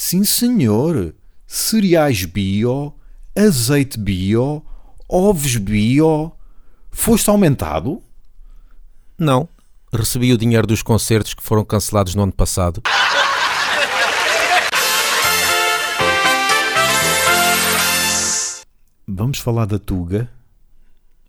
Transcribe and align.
Sim, 0.00 0.22
senhor. 0.22 1.12
Cereais 1.44 2.24
bio, 2.24 2.94
azeite 3.36 3.98
bio, 3.98 4.64
ovos 5.08 5.56
bio. 5.56 6.30
Foste 6.88 7.28
aumentado? 7.30 8.00
Não. 9.18 9.48
Recebi 9.92 10.32
o 10.32 10.38
dinheiro 10.38 10.68
dos 10.68 10.82
concertos 10.82 11.34
que 11.34 11.42
foram 11.42 11.64
cancelados 11.64 12.14
no 12.14 12.22
ano 12.22 12.32
passado. 12.32 12.80
Vamos 19.06 19.38
falar 19.38 19.66
da 19.66 19.78
Tuga. 19.78 20.30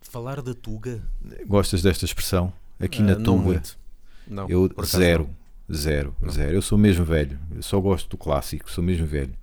Falar 0.02 0.42
da 0.42 0.54
Tuga? 0.54 1.00
Gostas 1.46 1.82
desta 1.82 2.04
expressão? 2.04 2.52
Aqui 2.78 3.00
Ah, 3.00 3.06
na 3.06 3.14
não 3.14 3.22
Tuga. 3.36 3.42
muito. 3.44 3.78
Não, 4.26 4.48
Eu 4.48 4.68
por 4.68 4.84
acaso 4.84 5.28
zero, 5.72 6.14
zero, 6.20 6.32
zero. 6.32 6.52
Eu 6.52 6.62
sou 6.62 6.76
mesmo 6.76 7.04
velho. 7.04 7.38
Eu 7.54 7.62
só 7.62 7.80
gosto 7.80 8.10
do 8.10 8.16
clássico, 8.16 8.70
sou 8.70 8.82
mesmo 8.82 9.06
velho. 9.06 9.34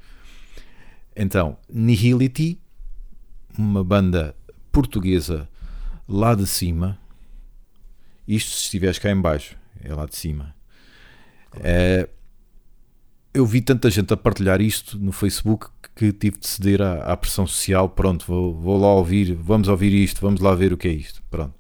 Então, 1.16 1.58
Nihility, 1.70 2.60
uma 3.58 3.84
banda 3.84 4.36
portuguesa 4.72 5.50
lá 6.08 6.36
de 6.36 6.46
cima. 6.46 7.00
Isto 8.28 8.52
se 8.52 8.64
estiveres 8.64 9.00
cá 9.00 9.10
em 9.10 9.20
baixo, 9.20 9.58
é 9.82 9.94
lá 9.94 10.06
de 10.06 10.16
cima. 10.16 10.56
É, 11.60 12.08
eu 13.34 13.46
vi 13.46 13.62
tanta 13.62 13.90
gente 13.90 14.14
a 14.14 14.18
partilhar 14.18 14.62
isto 14.62 14.98
no 15.00 15.12
Facebook 15.12 15.68
que 15.96 16.12
tive 16.12 16.38
de 16.38 16.48
ceder 16.48 16.82
à, 16.82 17.04
à 17.04 17.18
pressão 17.18 17.48
social. 17.48 17.90
Pronto, 17.90 18.26
vou, 18.28 18.54
vou 18.54 18.80
lá 18.80 18.94
ouvir, 18.94 19.34
vamos 19.34 19.68
ouvir 19.68 19.94
isto, 19.94 20.22
vamos 20.22 20.42
lá 20.42 20.54
ver 20.54 20.74
o 20.74 20.78
que 20.78 20.88
é 20.88 20.92
isto. 20.92 21.24
Pronto. 21.30 21.56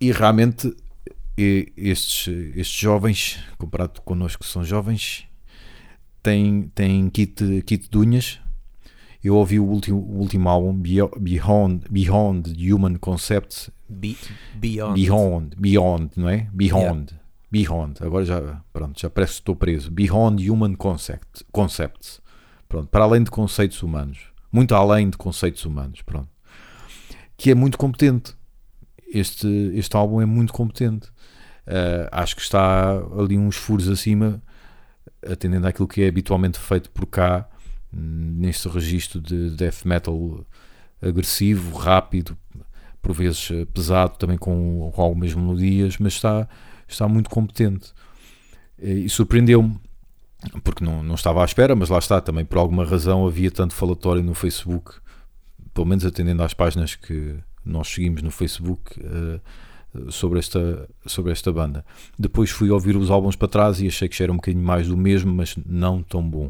E 0.00 0.10
realmente 0.10 0.74
e 1.40 1.72
estes, 1.76 2.28
estes 2.56 2.78
jovens, 2.80 3.38
comparado 3.56 4.00
connosco 4.02 4.42
que 4.44 4.48
são 4.50 4.62
jovens, 4.62 5.26
têm, 6.22 6.70
têm 6.74 7.08
kit, 7.08 7.62
kit 7.62 7.88
de 7.90 7.98
unhas. 7.98 8.38
Eu 9.22 9.36
ouvi 9.36 9.58
o 9.60 9.64
último, 9.64 9.98
o 9.98 10.18
último 10.18 10.48
álbum, 10.48 10.72
Beyond, 10.74 11.12
Beyond, 11.20 11.84
Beyond 11.90 12.72
Human 12.72 12.96
Concepts. 12.96 13.70
Be- 13.88 14.16
Beyond. 14.54 14.94
Beyond, 15.00 15.56
Beyond, 15.58 16.10
não 16.16 16.28
é? 16.28 16.48
Beyond. 16.52 17.14
Beyond. 17.50 18.02
Agora 18.02 18.24
já, 18.24 18.62
pronto, 18.72 18.98
já 19.00 19.10
parece 19.10 19.34
que 19.34 19.38
estou 19.40 19.56
preso. 19.56 19.90
Beyond 19.90 20.48
Human 20.50 20.74
Concept, 20.74 21.44
Concepts. 21.52 22.20
Pronto, 22.68 22.86
para 22.88 23.04
além 23.04 23.22
de 23.22 23.30
conceitos 23.30 23.82
humanos. 23.82 24.20
Muito 24.52 24.74
além 24.74 25.10
de 25.10 25.16
conceitos 25.18 25.64
humanos, 25.64 26.00
pronto. 26.02 26.28
Que 27.36 27.50
é 27.50 27.54
muito 27.54 27.76
competente. 27.76 28.34
Este, 29.12 29.46
este 29.74 29.96
álbum 29.96 30.20
é 30.20 30.26
muito 30.26 30.52
competente. 30.52 31.08
Uh, 31.66 32.08
acho 32.10 32.34
que 32.36 32.42
está 32.42 32.92
ali 33.18 33.36
uns 33.36 33.56
furos 33.56 33.88
acima, 33.88 34.42
atendendo 35.26 35.66
àquilo 35.66 35.86
que 35.86 36.02
é 36.02 36.08
habitualmente 36.08 36.58
feito 36.58 36.90
por 36.90 37.06
cá, 37.06 37.48
hum, 37.92 38.36
neste 38.38 38.68
registro 38.68 39.20
de 39.20 39.50
death 39.50 39.84
metal 39.84 40.44
agressivo, 41.02 41.76
rápido, 41.76 42.36
por 43.00 43.14
vezes 43.14 43.50
eh, 43.50 43.64
pesado, 43.64 44.16
também 44.18 44.36
com, 44.36 44.90
com 44.94 45.02
algumas 45.02 45.34
melodias, 45.34 45.96
mas 45.98 46.14
está, 46.14 46.46
está 46.86 47.08
muito 47.08 47.30
competente. 47.30 47.92
E 48.78 49.08
surpreendeu-me, 49.08 49.78
porque 50.62 50.84
não, 50.84 51.02
não 51.02 51.14
estava 51.14 51.42
à 51.42 51.44
espera, 51.44 51.74
mas 51.74 51.88
lá 51.88 51.98
está, 51.98 52.20
também 52.20 52.44
por 52.44 52.58
alguma 52.58 52.84
razão 52.84 53.26
havia 53.26 53.50
tanto 53.50 53.74
falatório 53.74 54.22
no 54.22 54.34
Facebook, 54.34 54.94
pelo 55.72 55.86
menos 55.86 56.04
atendendo 56.04 56.42
às 56.42 56.54
páginas 56.54 56.94
que 56.94 57.36
nós 57.70 57.88
seguimos 57.88 58.22
no 58.22 58.30
Facebook. 58.30 59.00
eh, 59.02 59.40
sobre 60.08 60.38
esta, 60.38 60.88
sobre 61.04 61.32
esta 61.32 61.50
banda. 61.52 61.84
Depois 62.16 62.48
fui 62.48 62.70
ouvir 62.70 62.96
os 62.96 63.10
álbuns 63.10 63.34
para 63.34 63.48
trás 63.48 63.80
e 63.80 63.88
achei 63.88 64.08
que 64.08 64.16
já 64.16 64.22
era 64.22 64.32
um 64.32 64.36
bocadinho 64.36 64.62
mais 64.64 64.86
do 64.86 64.96
mesmo, 64.96 65.34
mas 65.34 65.56
não 65.66 66.00
tão 66.00 66.22
bom. 66.22 66.48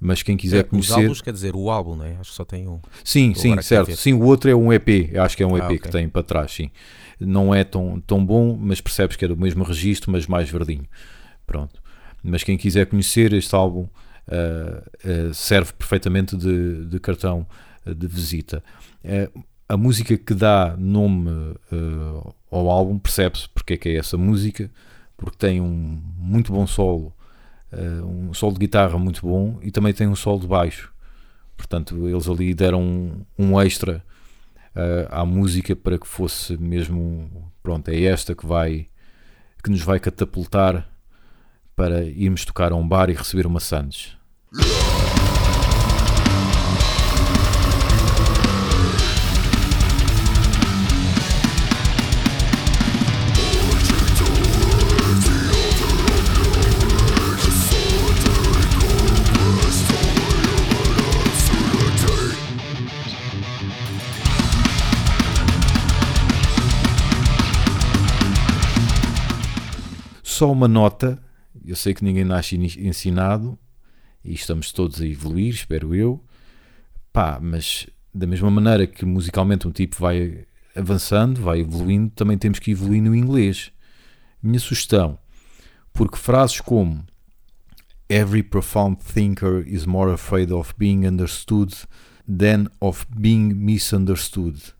Mas 0.00 0.20
quem 0.20 0.36
quiser 0.36 0.58
É, 0.58 0.62
Os 0.64 0.68
conhecer. 0.70 0.92
álbuns 0.94 1.20
quer 1.22 1.32
dizer 1.32 1.54
o 1.54 1.70
álbum, 1.70 1.94
né? 1.94 2.16
Acho 2.18 2.30
que 2.30 2.36
só 2.36 2.44
tem 2.44 2.66
um. 2.66 2.80
Sim, 3.04 3.30
Estou 3.30 3.42
sim, 3.54 3.62
certo. 3.62 3.94
Sim, 3.94 4.14
o 4.14 4.24
outro 4.24 4.50
é 4.50 4.54
um 4.56 4.72
EP. 4.72 5.16
Acho 5.16 5.36
que 5.36 5.44
é 5.44 5.46
um 5.46 5.56
EP 5.56 5.62
Ah, 5.62 5.68
que 5.68 5.74
ok. 5.76 5.90
tem 5.92 6.08
para 6.08 6.24
trás, 6.24 6.50
sim. 6.50 6.72
Não 7.20 7.54
é 7.54 7.62
tão, 7.62 8.00
tão 8.00 8.26
bom, 8.26 8.58
mas 8.60 8.80
percebes 8.80 9.14
que 9.16 9.24
é 9.24 9.28
do 9.28 9.36
mesmo 9.36 9.62
registro, 9.62 10.10
mas 10.10 10.26
mais 10.26 10.50
verdinho. 10.50 10.86
Pronto. 11.46 11.80
Mas 12.20 12.42
quem 12.42 12.56
quiser 12.58 12.86
conhecer 12.86 13.32
este 13.32 13.54
álbum 13.54 13.86
ah, 14.26 14.82
ah, 15.04 15.32
serve 15.32 15.72
perfeitamente 15.72 16.36
de, 16.36 16.84
de 16.86 16.98
cartão 16.98 17.46
de 17.86 18.08
visita. 18.08 18.60
A 19.68 19.76
música 19.76 20.16
que 20.16 20.32
dá 20.32 20.76
nome 20.78 21.56
ah, 21.72 22.32
ao 22.50 22.70
álbum 22.70 22.98
percebe-se 22.98 23.48
porque 23.48 23.74
é 23.74 23.76
que 23.76 23.88
é 23.88 23.96
essa 23.96 24.16
música, 24.16 24.70
porque 25.16 25.36
tem 25.36 25.60
um 25.60 26.00
muito 26.16 26.52
bom 26.52 26.66
solo, 26.66 27.12
ah, 27.72 28.04
um 28.04 28.32
solo 28.32 28.52
de 28.52 28.60
guitarra 28.60 28.96
muito 28.96 29.22
bom 29.22 29.58
e 29.62 29.70
também 29.72 29.92
tem 29.92 30.06
um 30.06 30.14
solo 30.14 30.40
de 30.40 30.46
baixo. 30.46 30.92
Portanto, 31.56 32.06
eles 32.06 32.28
ali 32.28 32.54
deram 32.54 32.80
um, 32.80 33.24
um 33.36 33.60
extra 33.60 34.04
ah, 34.74 35.22
à 35.22 35.24
música 35.24 35.74
para 35.74 35.98
que 35.98 36.06
fosse 36.06 36.56
mesmo, 36.56 37.50
pronto, 37.62 37.88
é 37.88 38.02
esta 38.04 38.34
que 38.34 38.46
vai 38.46 38.88
que 39.64 39.70
nos 39.70 39.82
vai 39.82 39.98
catapultar 39.98 40.88
para 41.74 42.04
irmos 42.04 42.44
tocar 42.44 42.70
a 42.70 42.76
um 42.76 42.86
bar 42.86 43.10
e 43.10 43.14
receber 43.14 43.46
uma 43.46 43.58
Sandes. 43.58 44.16
Só 70.36 70.52
uma 70.52 70.68
nota, 70.68 71.18
eu 71.64 71.74
sei 71.74 71.94
que 71.94 72.04
ninguém 72.04 72.22
nasce 72.22 72.56
ensinado 72.56 73.58
e 74.22 74.34
estamos 74.34 74.70
todos 74.70 75.00
a 75.00 75.06
evoluir, 75.06 75.54
espero 75.54 75.94
eu. 75.94 76.22
Pá, 77.10 77.38
mas 77.40 77.86
da 78.12 78.26
mesma 78.26 78.50
maneira 78.50 78.86
que 78.86 79.06
musicalmente 79.06 79.66
um 79.66 79.70
tipo 79.70 79.96
vai 79.98 80.44
avançando, 80.76 81.40
vai 81.40 81.60
evoluindo, 81.60 82.10
também 82.10 82.36
temos 82.36 82.58
que 82.58 82.72
evoluir 82.72 83.02
no 83.02 83.16
inglês. 83.16 83.72
Minha 84.42 84.60
sugestão, 84.60 85.18
porque 85.94 86.18
frases 86.18 86.60
como 86.60 87.02
Every 88.06 88.42
profound 88.42 89.02
thinker 89.02 89.66
is 89.66 89.86
more 89.86 90.12
afraid 90.12 90.52
of 90.52 90.74
being 90.76 91.06
understood 91.06 91.74
than 92.28 92.66
of 92.78 93.06
being 93.18 93.54
misunderstood. 93.54 94.74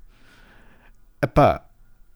Epá, 1.23 1.66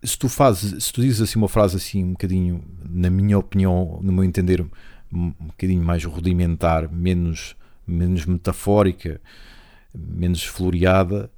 se 0.02 0.18
tu 0.18 0.28
fazes, 0.28 0.84
se 0.84 0.92
tu 0.92 1.00
dizes 1.02 1.20
assim 1.20 1.38
uma 1.38 1.48
frase 1.48 1.76
assim 1.76 2.04
um 2.04 2.12
bocadinho, 2.12 2.62
na 2.88 3.10
minha 3.10 3.38
opinião, 3.38 3.98
no 4.02 4.12
meu 4.12 4.24
entender, 4.24 4.64
um 5.12 5.32
bocadinho 5.40 5.82
mais 5.82 6.04
rudimentar, 6.04 6.90
menos, 6.90 7.56
menos 7.86 8.24
metafórica, 8.24 9.20
menos 9.94 10.42
floreada, 10.44 11.30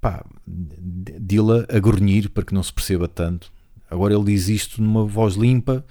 pá, 0.00 0.24
d- 0.46 1.18
dila 1.18 1.66
a 1.70 1.78
grunhir 1.78 2.28
para 2.30 2.44
que 2.44 2.52
não 2.54 2.62
se 2.62 2.72
perceba 2.72 3.08
tanto. 3.08 3.52
Agora 3.90 4.14
ele 4.14 4.24
diz 4.24 4.48
isto 4.48 4.82
numa 4.82 5.04
voz 5.04 5.34
limpa 5.34 5.84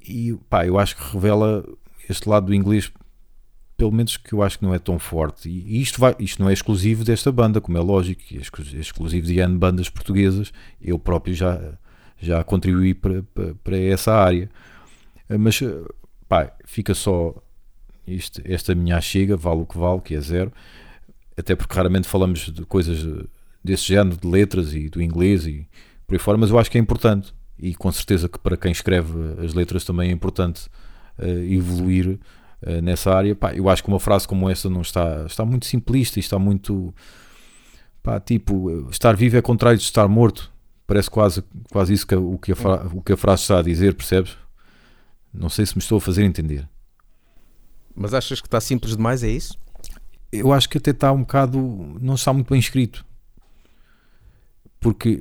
e 0.00 0.34
pá, 0.48 0.66
eu 0.66 0.78
acho 0.78 0.96
que 0.96 1.12
revela 1.12 1.64
este 2.08 2.28
lado 2.28 2.46
do 2.46 2.54
inglês, 2.54 2.90
pelo 3.78 3.92
menos 3.92 4.16
que 4.16 4.32
eu 4.34 4.42
acho 4.42 4.58
que 4.58 4.64
não 4.64 4.74
é 4.74 4.78
tão 4.78 4.98
forte. 4.98 5.48
E 5.48 5.80
isto, 5.80 6.00
vai, 6.00 6.14
isto 6.18 6.42
não 6.42 6.50
é 6.50 6.52
exclusivo 6.52 7.04
desta 7.04 7.30
banda, 7.30 7.60
como 7.60 7.78
é 7.78 7.80
lógico, 7.80 8.20
é 8.32 8.38
é 8.38 8.80
exclusivo 8.80 9.26
de 9.26 9.46
bandas 9.56 9.88
portuguesas. 9.88 10.52
Eu 10.82 10.98
próprio 10.98 11.32
já, 11.32 11.78
já 12.18 12.42
contribuí 12.42 12.92
para, 12.92 13.22
para, 13.22 13.54
para 13.62 13.78
essa 13.78 14.12
área. 14.12 14.50
Eh, 15.28 15.38
Mas 15.38 15.62
eh, 15.62 15.80
pá, 16.28 16.52
fica 16.66 16.92
só 16.92 17.32
isto, 18.04 18.42
esta 18.44 18.74
minha 18.74 19.00
chega, 19.00 19.36
vale 19.36 19.60
o 19.60 19.66
que 19.66 19.78
vale, 19.78 20.00
que 20.00 20.16
é 20.16 20.20
zero. 20.20 20.52
Até 21.36 21.54
porque 21.54 21.74
raramente 21.76 22.08
falamos 22.08 22.50
de 22.52 22.64
coisas 22.66 22.98
eh, 23.06 23.26
desse 23.62 23.84
género, 23.84 24.16
de 24.16 24.26
letras 24.26 24.74
e 24.74 24.88
do 24.88 25.00
inglês 25.00 25.46
e 25.46 25.68
por 26.04 26.14
aí 26.14 26.18
fora, 26.18 26.36
mas 26.36 26.50
eu 26.50 26.58
acho 26.58 26.68
que 26.68 26.78
é 26.78 26.80
importante. 26.80 27.32
E 27.56 27.76
com 27.76 27.92
certeza 27.92 28.28
que 28.28 28.40
para 28.40 28.56
quem 28.56 28.72
escreve 28.72 29.12
as 29.44 29.54
letras 29.54 29.84
também 29.84 30.10
é 30.10 30.12
importante 30.12 30.68
eh, 31.16 31.46
evoluir 31.48 32.18
eh, 32.62 32.80
nessa 32.80 33.12
área. 33.14 33.34
Pá, 33.34 33.54
eu 33.54 33.68
acho 33.68 33.82
que 33.82 33.88
uma 33.88 34.00
frase 34.00 34.26
como 34.26 34.48
essa 34.48 34.68
não 34.68 34.80
está, 34.82 35.24
está 35.26 35.44
muito 35.44 35.66
simplista 35.66 36.18
e 36.18 36.20
está 36.20 36.38
muito 36.38 36.94
pá, 38.02 38.18
tipo, 38.20 38.88
estar 38.90 39.14
vivo 39.16 39.36
é 39.36 39.42
contrário 39.42 39.78
de 39.78 39.84
estar 39.84 40.06
morto. 40.08 40.52
Parece 40.86 41.10
quase, 41.10 41.44
quase 41.70 41.92
isso 41.92 42.06
que, 42.06 42.14
a- 42.14 42.18
o, 42.20 42.38
que 42.38 42.52
a 42.52 42.54
o 42.94 43.02
que 43.02 43.12
a 43.12 43.16
frase 43.16 43.42
está 43.42 43.58
a 43.58 43.62
dizer, 43.62 43.94
percebes? 43.94 44.36
Não 45.34 45.48
sei 45.50 45.66
se 45.66 45.76
me 45.76 45.80
estou 45.82 45.98
a 45.98 46.00
fazer 46.00 46.24
entender. 46.24 46.66
Mas 47.94 48.14
achas 48.14 48.40
que 48.40 48.46
está 48.46 48.60
simples 48.60 48.96
demais? 48.96 49.22
É 49.22 49.28
isso? 49.28 49.58
Eu 50.32 50.52
acho 50.52 50.68
que 50.68 50.78
até 50.78 50.90
está 50.92 51.12
um 51.12 51.20
bocado. 51.20 51.58
não 52.00 52.14
está 52.14 52.32
muito 52.32 52.48
bem 52.50 52.58
escrito. 52.60 53.04
Porque 54.80 55.18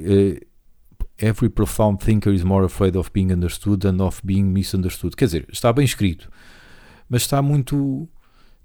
eh, 1.19 1.27
every 1.27 1.49
profound 1.49 2.03
thinker 2.03 2.31
is 2.33 2.43
more 2.43 2.65
afraid 2.65 2.95
of 2.95 3.09
being 3.11 3.31
understood 3.33 3.81
than 3.81 3.99
of 4.01 4.21
being 4.23 4.43
misunderstood. 4.43 5.15
Quer 5.15 5.25
dizer, 5.25 5.45
está 5.51 5.73
bem 5.73 5.83
escrito, 5.85 6.29
mas 7.09 7.21
está 7.23 7.41
muito. 7.41 8.07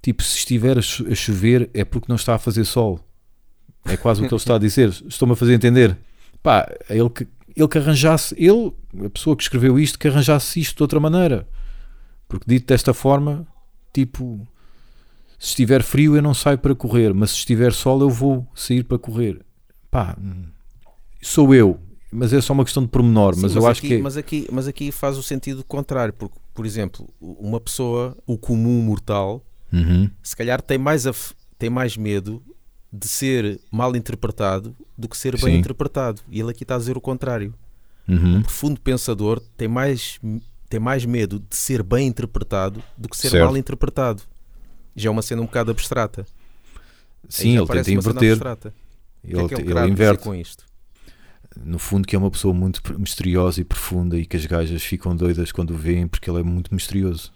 Tipo, 0.00 0.22
se 0.22 0.38
estiver 0.38 0.78
a 0.78 0.82
cho- 0.82 1.06
a 1.10 1.14
chover 1.14 1.70
é 1.72 1.84
porque 1.84 2.06
não 2.08 2.16
está 2.16 2.34
a 2.34 2.38
fazer 2.38 2.64
sol. 2.64 3.00
É 3.84 3.96
quase 3.96 4.20
o 4.20 4.26
que 4.28 4.34
ele 4.34 4.40
está 4.40 4.56
a 4.56 4.58
dizer. 4.60 4.88
Estou-me 5.06 5.32
a 5.34 5.36
fazer 5.36 5.54
entender. 5.54 5.96
Pá, 6.42 6.68
ele 6.90 7.08
que, 7.10 7.26
ele 7.56 7.68
que 7.68 7.78
arranjasse, 7.78 8.34
ele, 8.36 8.72
a 9.06 9.10
pessoa 9.10 9.36
que 9.36 9.42
escreveu 9.44 9.78
isto, 9.78 9.98
que 9.98 10.08
arranjasse 10.08 10.58
isto 10.60 10.76
de 10.76 10.82
outra 10.82 10.98
maneira. 10.98 11.46
Porque 12.28 12.44
dito 12.48 12.66
desta 12.66 12.92
forma, 12.92 13.46
tipo, 13.92 14.44
se 15.38 15.48
estiver 15.50 15.82
frio 15.84 16.16
eu 16.16 16.22
não 16.22 16.34
saio 16.34 16.58
para 16.58 16.74
correr, 16.74 17.12
mas 17.14 17.30
se 17.30 17.36
estiver 17.38 17.72
sol 17.72 18.00
eu 18.00 18.10
vou 18.10 18.46
sair 18.56 18.82
para 18.82 18.98
correr. 18.98 19.40
Pá, 19.90 20.16
sou 21.20 21.54
eu, 21.54 21.78
mas 22.10 22.32
é 22.32 22.40
só 22.40 22.52
uma 22.52 22.64
questão 22.64 22.82
de 22.82 22.88
pormenor. 22.88 23.34
Sim, 23.34 23.42
mas, 23.42 23.54
eu 23.54 23.66
acho 23.66 23.80
aqui, 23.80 23.88
que. 23.88 23.94
é- 23.94 23.98
mas, 23.98 24.16
aqui, 24.16 24.48
mas 24.50 24.66
aqui 24.66 24.90
faz 24.90 25.16
o 25.16 25.22
sentido 25.22 25.62
contrário, 25.64 26.12
porque, 26.14 26.36
por 26.54 26.66
exemplo, 26.66 27.08
uma 27.20 27.60
pessoa, 27.60 28.16
o 28.26 28.37
comum 28.38 28.81
mortal, 28.82 29.44
Uhum, 29.72 30.10
se 30.22 30.37
calhar 30.37 30.60
tem 30.60 30.76
mais, 30.76 31.04
tem 31.58 31.70
mais 31.70 31.96
medo 31.96 32.43
de 32.93 33.08
ser 33.08 33.58
mal 33.70 33.96
interpretado 33.96 34.76
do 34.99 35.08
que 35.08 35.16
ser 35.16 35.32
bem 35.40 35.54
Sim. 35.54 35.58
interpretado. 35.60 36.20
E 36.31 36.40
ele 36.40 36.50
aqui 36.50 36.62
está 36.62 36.75
a 36.75 36.78
dizer 36.78 36.94
o 36.94 37.00
contrário. 37.00 37.54
uhum, 38.06 38.40
O 38.40 38.43
profundo 38.43 38.78
pensador 38.78 39.40
tem 39.56 39.66
mais, 39.69 40.20
tem 40.69 40.78
mais 40.78 41.06
medo 41.06 41.38
de 41.49 41.56
ser 41.56 41.82
bem 41.82 42.06
interpretado 42.06 42.82
do 42.98 43.08
que 43.08 43.16
ser 43.16 43.31
Certo. 43.31 43.46
mal 43.46 43.56
interpretado. 43.56 44.22
Já 44.94 45.08
é 45.08 45.10
uma 45.10 45.22
cena 45.22 45.40
um 45.40 45.46
bocado 45.46 45.70
abstrata. 45.70 46.26
Sim, 47.28 47.56
ele 47.56 47.66
tenta 47.66 47.90
inverter. 47.90 48.32
abstrata. 48.32 48.75
O 49.25 49.26
que 49.26 49.34
Ele, 49.34 49.43
é 49.44 49.48
que 49.48 49.55
ele 49.55 49.70
ele 49.78 49.88
inverte. 49.88 50.22
com 50.25 50.34
isto? 50.34 50.64
No 51.56 51.78
fundo, 51.78 52.06
que 52.06 52.14
é 52.16 52.19
uma 52.19 52.31
pessoa 52.31 52.54
muito 52.54 52.81
misteriosa 52.99 53.60
e 53.60 53.64
profunda 53.64 54.19
e 54.19 54.25
que 54.26 54.37
as 54.37 54.46
gajas 54.46 54.82
ficam 54.82 55.14
doidas 55.14 55.52
quando 55.52 55.72
o 55.72 55.76
veem 55.76 56.06
porque 56.06 56.31
ele 56.31 56.40
é 56.40 56.43
muito 56.43 56.75
misterioso. 56.75 57.32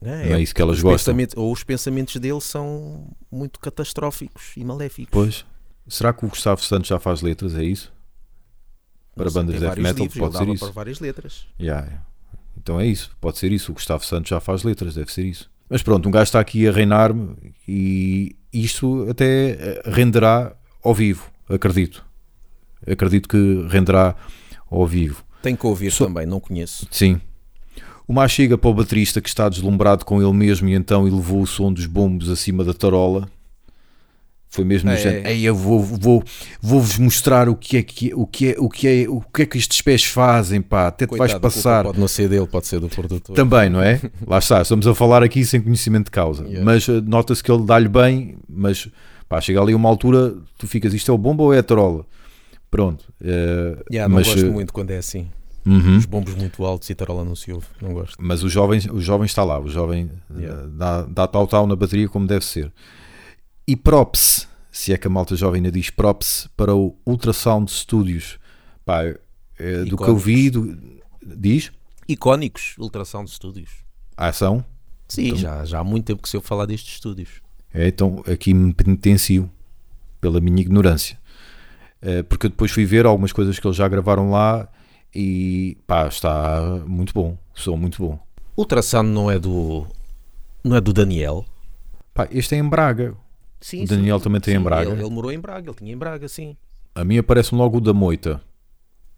É, 0.00 0.28
Não 0.28 0.36
é 0.36 0.42
isso 0.42 0.54
que 0.54 0.60
elas 0.60 0.76
os 0.76 0.82
gostam. 0.82 1.16
ou 1.36 1.52
os 1.52 1.64
pensamentos 1.64 2.16
dele 2.16 2.40
são 2.40 3.10
muito 3.30 3.58
catastróficos 3.58 4.52
e 4.56 4.64
maléficos. 4.64 5.10
Pois, 5.10 5.44
será 5.88 6.12
que 6.12 6.24
o 6.24 6.28
Gustavo 6.28 6.62
Santos 6.62 6.88
já 6.88 6.98
faz 6.98 7.22
letras? 7.22 7.54
É 7.54 7.64
isso? 7.64 7.92
Para 9.14 9.30
sei, 9.30 9.40
bandas 9.40 9.54
de 9.54 9.60
death 9.62 9.78
metal 9.78 10.04
livros, 10.04 10.18
pode 10.18 10.36
ser 10.36 10.48
isso. 10.48 10.64
para 10.64 10.72
várias 10.72 11.00
letras. 11.00 11.46
Yeah, 11.58 11.86
yeah. 11.86 12.06
Então 12.58 12.78
é 12.78 12.86
isso, 12.86 13.16
pode 13.20 13.38
ser 13.38 13.50
isso. 13.52 13.72
O 13.72 13.74
Gustavo 13.74 14.04
Santos 14.04 14.28
já 14.28 14.38
faz 14.40 14.62
letras, 14.62 14.94
deve 14.94 15.10
ser 15.10 15.24
isso. 15.24 15.50
Mas 15.68 15.82
pronto, 15.82 16.06
um 16.08 16.12
gajo 16.12 16.24
está 16.24 16.38
aqui 16.38 16.68
a 16.68 16.72
reinar-me 16.72 17.34
e 17.66 18.36
isto 18.52 19.08
até 19.10 19.50
eh, 19.50 19.82
renderá 19.86 20.54
ao 20.82 20.94
vivo, 20.94 21.30
acredito. 21.48 22.05
Acredito 22.84 23.28
que 23.28 23.66
renderá 23.68 24.14
ao 24.70 24.86
vivo. 24.86 25.22
Tem 25.42 25.54
que 25.54 25.66
ouvir 25.66 25.90
Só- 25.92 26.06
também, 26.06 26.26
não 26.26 26.40
conheço. 26.40 26.86
Sim. 26.90 27.20
O 28.08 28.12
mais 28.12 28.30
chega 28.32 28.56
para 28.58 28.70
o 28.70 28.74
baterista 28.74 29.20
que 29.20 29.28
está 29.28 29.48
deslumbrado 29.48 30.04
com 30.04 30.22
ele 30.22 30.32
mesmo 30.32 30.68
e 30.68 30.74
então 30.74 31.06
elevou 31.06 31.42
o 31.42 31.46
som 31.46 31.72
dos 31.72 31.86
bombos 31.86 32.28
acima 32.30 32.62
da 32.64 32.72
tarola. 32.74 33.28
Foi 34.48 34.64
mesmo 34.64 34.88
no 34.88 34.94
É, 34.96 34.98
género, 34.98 35.26
é. 35.26 35.32
"Ei, 35.32 35.42
eu 35.42 35.54
vou, 35.54 35.82
vou, 35.82 36.24
vou-vos 36.62 36.96
mostrar 36.98 37.48
o 37.48 37.54
que 37.56 37.76
é 37.78 37.82
que 37.82 38.14
o 38.14 38.26
que 38.26 38.50
é 38.52 38.54
o 38.58 38.68
que 38.70 38.88
é 38.88 39.06
o 39.08 39.20
que 39.20 39.42
é 39.42 39.46
que 39.46 39.58
estes 39.58 39.82
pés 39.82 40.04
fazem, 40.04 40.62
pá, 40.62 40.86
até 40.86 41.04
te 41.04 41.10
Coitado, 41.10 41.28
vais 41.28 41.32
a 41.32 41.40
culpa 41.40 41.48
passar. 41.54 41.84
Pode 41.84 41.98
não 41.98 42.08
ser 42.08 42.28
dele, 42.28 42.46
pode 42.46 42.66
ser 42.66 42.78
do 42.80 42.88
produtor. 42.88 43.34
Também, 43.34 43.68
não 43.68 43.82
é? 43.82 44.00
Lá 44.26 44.38
está, 44.38 44.62
estamos 44.62 44.86
a 44.86 44.94
falar 44.94 45.22
aqui 45.22 45.44
sem 45.44 45.60
conhecimento 45.60 46.06
de 46.06 46.10
causa. 46.12 46.44
Yeah. 46.44 46.64
Mas 46.64 46.88
eh, 46.88 47.00
nota-se 47.04 47.42
que 47.42 47.50
ele 47.50 47.64
dá-lhe 47.64 47.88
bem, 47.88 48.36
mas 48.48 48.88
pá, 49.28 49.40
chega 49.40 49.60
ali 49.60 49.74
uma 49.74 49.88
altura, 49.88 50.34
tu 50.56 50.66
ficas, 50.68 50.94
isto 50.94 51.10
é 51.10 51.14
o 51.14 51.18
bombo 51.18 51.42
ou 51.42 51.52
é 51.52 51.58
a 51.58 51.62
tarola? 51.62 52.06
Pronto. 52.70 53.04
eh, 53.22 53.82
Yeah, 53.90 54.08
não 54.08 54.16
mas, 54.16 54.26
gosto 54.28 54.46
eh, 54.46 54.50
muito 54.50 54.72
quando 54.72 54.90
é 54.90 54.98
assim. 54.98 55.30
uhum. 55.64 55.96
Os 55.96 56.04
bombos 56.06 56.34
muito 56.34 56.64
altos 56.64 56.88
e 56.90 56.94
tarola 56.94 57.24
não 57.24 57.34
se 57.36 57.52
ouve. 57.52 57.66
Não 57.80 57.92
gosto. 57.94 58.16
Mas 58.20 58.42
o 58.42 58.48
jovem, 58.48 58.80
o 58.90 59.00
jovem 59.00 59.26
está 59.26 59.42
lá, 59.44 59.58
o 59.58 59.68
jovem 59.68 60.10
Yeah. 60.36 60.62
eh, 60.62 60.66
dá, 60.72 61.02
dá 61.02 61.26
tal 61.26 61.46
tal 61.46 61.66
na 61.66 61.76
bateria 61.76 62.08
como 62.08 62.26
deve 62.26 62.44
ser. 62.44 62.72
E 63.66 63.74
props, 63.76 64.48
se 64.70 64.92
é 64.92 64.98
que 64.98 65.06
a 65.06 65.10
malta 65.10 65.34
jovem 65.36 65.58
ainda 65.58 65.72
diz 65.72 65.90
props, 65.90 66.48
para 66.56 66.74
o 66.74 66.96
Ultrasound 67.06 67.70
Studios. 67.70 68.38
Pá, 68.84 69.02
eh, 69.58 69.84
do 69.88 69.96
que 69.96 70.08
eu 70.08 70.16
vi, 70.16 70.50
do- 70.50 70.78
diz, 71.24 71.72
Icónicos, 72.08 72.74
Ultrasound 72.78 73.28
Studios. 73.30 73.70
a 74.16 74.28
ação. 74.28 74.64
Sim, 75.08 75.26
Então- 75.28 75.38
já, 75.38 75.64
já 75.64 75.78
há 75.80 75.84
muito 75.84 76.04
tempo 76.04 76.22
que 76.22 76.28
se 76.28 76.36
eu 76.36 76.40
falar 76.40 76.66
destes 76.66 76.94
estúdios. 76.94 77.40
É, 77.74 77.88
então 77.88 78.22
aqui 78.26 78.52
me 78.54 78.72
penitencio 78.72 79.50
pela 80.20 80.40
minha 80.40 80.60
ignorância. 80.60 81.18
Eh, 82.02 82.22
porque 82.22 82.46
eu 82.46 82.50
depois 82.50 82.70
fui 82.70 82.84
ver 82.84 83.06
algumas 83.06 83.32
coisas 83.32 83.58
que 83.58 83.66
eles 83.66 83.76
já 83.76 83.88
gravaram 83.88 84.30
lá 84.30 84.68
e 85.14 85.76
pá, 85.86 86.06
está 86.06 86.60
muito 86.86 87.12
bom, 87.14 87.36
som 87.54 87.76
muito 87.76 88.02
bom. 88.02 88.18
Ultrasound 88.56 89.08
não 89.10 89.30
é 89.30 89.38
do. 89.38 89.86
Não 90.64 90.76
é 90.76 90.80
do 90.80 90.92
Daniel. 90.92 91.44
Pá, 92.14 92.26
este 92.30 92.54
é 92.54 92.58
em 92.58 92.68
Braga. 92.68 93.14
Sim, 93.60 93.84
O 93.84 93.86
Daniel 93.86 94.20
também 94.20 94.40
tem 94.40 94.54
em 94.54 94.60
Braga. 94.60 94.90
Ele, 94.90 95.00
ele 95.02 95.10
morou 95.10 95.32
em 95.32 95.38
Braga, 95.38 95.68
ele 95.68 95.76
tinha 95.76 95.92
em 95.92 95.96
Braga, 95.96 96.28
sim. 96.28 96.56
A 96.94 97.04
mim 97.04 97.18
aparece-me 97.18 97.58
logo 97.60 97.78
o 97.78 97.80
da 97.80 97.92
Moita. 97.92 98.40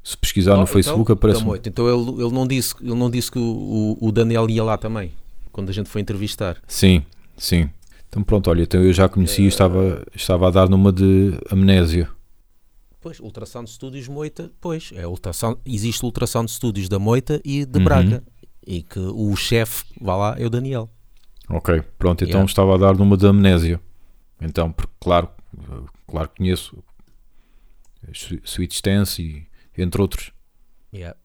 Se 0.03 0.17
pesquisar 0.17 0.57
no 0.57 0.63
Oh, 0.63 0.67
Facebook 0.67 1.03
então, 1.03 1.15
aparece 1.15 1.41
da 1.41 1.45
moita. 1.47 1.69
Então 1.69 1.87
ele, 1.87 2.23
ele, 2.23 2.33
não 2.33 2.47
disse, 2.47 2.75
ele 2.81 2.95
não 2.95 3.11
disse 3.11 3.31
que 3.31 3.39
o, 3.39 3.97
o, 4.01 4.09
o 4.09 4.13
Daniel 4.13 4.49
ia 4.49 4.65
lá 4.65 4.79
também, 4.79 5.13
quando 5.53 5.69
a 5.69 5.73
gente 5.73 5.89
foi 5.89 6.01
entrevistar. 6.01 6.57
Sim, 6.67 7.03
sim. 7.37 7.69
Então 8.09 8.23
pronto, 8.23 8.49
olha, 8.49 8.63
então 8.63 8.83
eu 8.83 8.93
já 8.93 9.07
conhecia 9.09 9.45
Eh, 9.45 9.47
e 9.47 9.49
estava, 9.49 10.03
estava 10.15 10.49
a 10.49 10.51
dar 10.51 10.69
numa 10.69 10.91
de 10.91 11.35
amnésia. 11.51 12.09
Pois, 13.08 13.20
Ultrasound 13.20 13.70
Studios 13.70 14.06
Moita, 14.06 14.52
pois, 14.60 14.90
é 14.94 15.06
ultrasound, 15.06 15.58
existe 15.64 16.05
Ultrasound 16.05 16.50
Studios 16.50 16.90
da 16.90 16.99
Moita 16.99 17.40
e 17.43 17.64
de 17.64 17.78
Uhum. 17.78 17.84
Braga. 17.84 18.22
E 18.66 18.82
que 18.82 18.99
o 18.99 19.34
chefe, 19.34 19.87
vá 19.99 20.14
lá, 20.14 20.37
é 20.38 20.44
o 20.44 20.50
Daniel. 20.50 20.90
Ok, 21.49 21.81
pronto, 21.99 22.22
então 22.22 22.40
Yeah. 22.40 22.44
estava 22.50 22.75
a 22.75 22.76
dar 22.76 22.94
numa 22.99 23.16
de 23.16 23.26
amnésia. 23.26 23.81
Então, 24.38 24.70
porque, 24.70 24.93
claro, 25.00 25.31
claro 26.06 26.28
que 26.28 26.37
conheço 26.37 26.84
Sweet 28.44 28.75
Stance 28.75 29.22
e 29.22 29.46
entre 29.82 30.02
outros. 30.02 30.31
Yeah. 30.93 31.16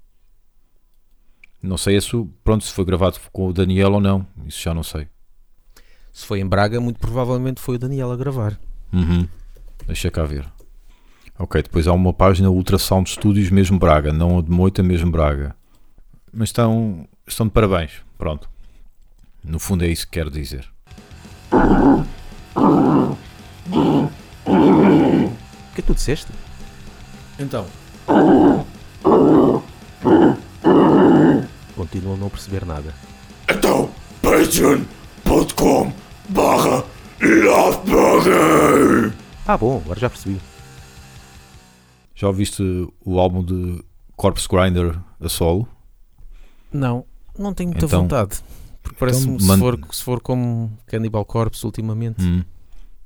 Não 1.62 1.75
sei 1.77 2.00
se, 2.00 2.15
o- 2.15 2.27
pronto, 2.45 2.63
se 2.63 2.71
foi 2.71 2.85
gravado 2.85 3.19
com 3.33 3.47
o 3.50 3.51
Daniel 3.51 3.91
ou 3.95 4.00
não, 4.00 4.25
isso 4.45 4.62
já 4.62 4.74
não 4.74 4.83
sei. 4.83 5.09
Se 6.13 6.25
foi 6.25 6.39
em 6.39 6.47
Braga, 6.47 6.80
muito 6.80 6.97
provavelmente 7.01 7.59
foi 7.59 7.75
o 7.75 7.80
Daniel 7.80 8.09
a 8.09 8.15
gravar. 8.15 8.57
Uhum. 8.94 9.27
Deixa 9.85 10.09
cá 10.09 10.24
ver. 10.24 10.50
Ok, 11.38 11.62
depois 11.63 11.88
há 11.88 11.94
uma 11.94 12.13
página 12.13 12.50
Ultrasound 12.50 13.09
Studios 13.09 13.50
mesmo 13.50 13.80
Braga, 13.80 14.13
não 14.13 14.39
a 14.39 14.41
de 14.41 14.50
Moita 14.51 14.83
mesmo 14.83 15.12
Braga. 15.12 15.56
Mas 16.31 16.50
estão, 16.50 17.07
estão 17.27 17.47
de 17.47 17.51
parabéns, 17.53 17.91
pronto. 18.18 18.50
No 19.44 19.59
fundo 19.59 19.83
é 19.83 19.88
isso 19.88 20.06
que 20.06 20.13
quero 20.13 20.30
dizer. 20.31 20.68
O 24.45 25.75
que 25.75 25.80
é 25.80 25.81
que 25.81 25.81
tu 25.81 25.94
disseste? 25.95 26.31
Então, 27.40 27.66
Continuo 31.75 32.13
a 32.13 32.18
não 32.18 32.30
perceber 32.30 32.66
nada. 32.66 32.94
então 33.49 33.90
patreon.com 34.21 35.92
barra 36.30 36.83
Ah, 39.45 39.57
bom, 39.57 39.81
agora 39.83 39.99
já 39.99 40.09
percebi. 40.09 40.40
Já 42.16 42.28
ouviste 42.28 42.62
o 43.04 43.20
álbum 43.20 43.44
de 43.44 43.84
Corpse 44.16 44.48
Grinder 44.48 45.00
a 45.20 45.28
solo? 45.30 45.68
Não, 46.72 47.06
não 47.38 47.54
tenho 47.54 47.70
muita 47.72 47.86
Então- 47.86 48.02
vontade. 48.04 48.40
Porque 48.82 48.98
parece-me 49.00 49.38
que 49.38 49.44
man- 49.46 49.54
se, 49.56 49.60
for, 49.60 49.80
se 49.92 50.04
for 50.04 50.22
como 50.22 50.78
Cannibal 50.88 51.24
Corpse 51.26 51.66
ultimamente. 51.66 52.22
Hum. 52.24 52.44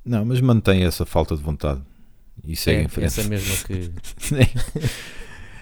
Não, 0.04 0.24
mas 0.24 0.40
mantém 0.40 0.82
essa 0.84 1.06
falta 1.06 1.36
de 1.36 1.42
vontade. 1.42 1.80
E 2.44 2.56
segue 2.56 2.80
é, 2.80 2.84
em 2.84 2.88
frente. 2.88 3.06
essa 3.06 3.22
mesma 3.28 3.54
que. 3.66 3.92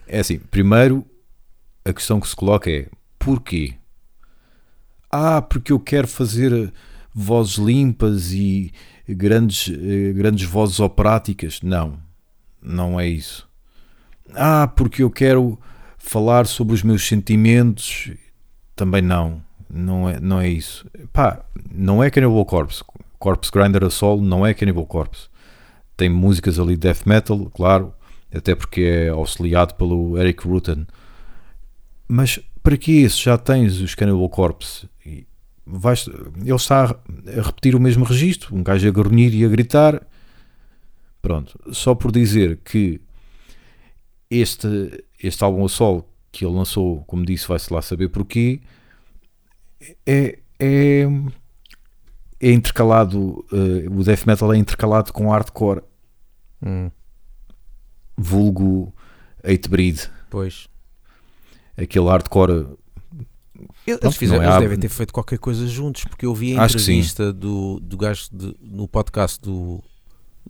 É 0.06 0.20
assim, 0.20 0.38
primeiro 0.38 1.04
a 1.84 1.92
questão 1.92 2.20
que 2.20 2.28
se 2.28 2.36
coloca 2.36 2.70
é 2.70 2.88
porquê? 3.18 3.74
Ah, 5.10 5.40
porque 5.42 5.72
eu 5.72 5.80
quero 5.80 6.06
fazer 6.08 6.72
vozes 7.14 7.56
limpas 7.56 8.32
e 8.32 8.72
grandes, 9.08 9.68
eh, 9.72 10.12
grandes 10.12 10.46
vozes 10.48 10.80
operáticas. 10.80 11.60
Não, 11.62 11.98
não 12.66 12.98
é 12.98 13.06
isso. 13.06 13.48
Ah, 14.34 14.66
porque 14.66 15.02
eu 15.02 15.10
quero 15.10 15.58
falar 15.96 16.46
sobre 16.46 16.74
os 16.74 16.82
meus 16.82 17.06
sentimentos. 17.06 18.10
Também 18.74 19.00
não, 19.00 19.40
não 19.70 20.08
é, 20.08 20.20
não 20.20 20.40
é 20.40 20.48
isso. 20.48 20.84
Pá, 21.12 21.44
não 21.70 22.02
é 22.02 22.10
Cannibal 22.10 22.44
Corpse. 22.44 22.82
Corpse 23.18 23.50
Grinder 23.50 23.84
a 23.84 23.90
solo 23.90 24.20
não 24.20 24.44
é 24.44 24.52
Cannibal 24.52 24.84
Corpse. 24.84 25.28
Tem 25.96 26.08
músicas 26.08 26.58
ali 26.58 26.74
de 26.74 26.80
death 26.80 27.06
metal, 27.06 27.50
claro, 27.54 27.94
até 28.34 28.54
porque 28.54 28.82
é 28.82 29.08
auxiliado 29.08 29.74
pelo 29.74 30.18
Eric 30.18 30.46
Rutan. 30.46 30.86
Mas 32.08 32.38
para 32.62 32.76
que 32.76 33.08
se 33.08 33.22
já 33.22 33.38
tens 33.38 33.80
os 33.80 33.94
Cannibal 33.94 34.28
Corpse? 34.28 34.88
E 35.04 35.26
vais, 35.64 36.08
ele 36.08 36.54
está 36.54 36.84
a 36.84 37.42
repetir 37.42 37.74
o 37.74 37.80
mesmo 37.80 38.04
registro, 38.04 38.54
um 38.54 38.62
gajo 38.62 38.86
a 38.86 38.90
grunhir 38.90 39.34
e 39.34 39.44
a 39.44 39.48
gritar. 39.48 40.02
Pronto, 41.26 41.58
só 41.72 41.92
por 41.94 42.12
dizer 42.12 42.58
que 42.64 43.00
este, 44.30 45.04
este 45.20 45.42
álbum 45.42 45.64
a 45.64 45.68
solo 45.68 46.06
que 46.30 46.44
ele 46.44 46.54
lançou, 46.54 47.02
como 47.04 47.24
disse, 47.26 47.48
vai-se 47.48 47.72
lá 47.72 47.82
saber 47.82 48.08
porquê, 48.10 48.60
é, 50.06 50.38
é, 50.60 51.02
é 52.40 52.52
intercalado, 52.52 53.44
eh, 53.52 53.88
o 53.90 54.04
death 54.04 54.24
metal 54.26 54.52
é 54.52 54.56
intercalado 54.56 55.12
com 55.12 55.30
hardcore, 55.30 55.82
Hum, 56.64 56.90
vulgo 58.16 58.94
8 59.44 59.68
breed, 59.68 60.00
pois. 60.30 60.68
aquele 61.76 62.06
hardcore. 62.06 62.66
Eles, 63.86 64.00
Pronto, 64.00 64.16
fizeram, 64.18 64.42
é 64.42 64.46
eles 64.46 64.58
devem 64.60 64.78
ter 64.78 64.88
feito 64.88 65.12
qualquer 65.12 65.38
coisa 65.38 65.66
juntos, 65.66 66.04
porque 66.04 66.26
eu 66.26 66.34
vi 66.34 66.58
a 66.58 66.64
entrevista 66.66 67.32
do, 67.32 67.80
do 67.80 67.96
gajo 67.96 68.28
de- 68.32 68.54
no 68.60 68.86
podcast 68.86 69.40
do, 69.40 69.82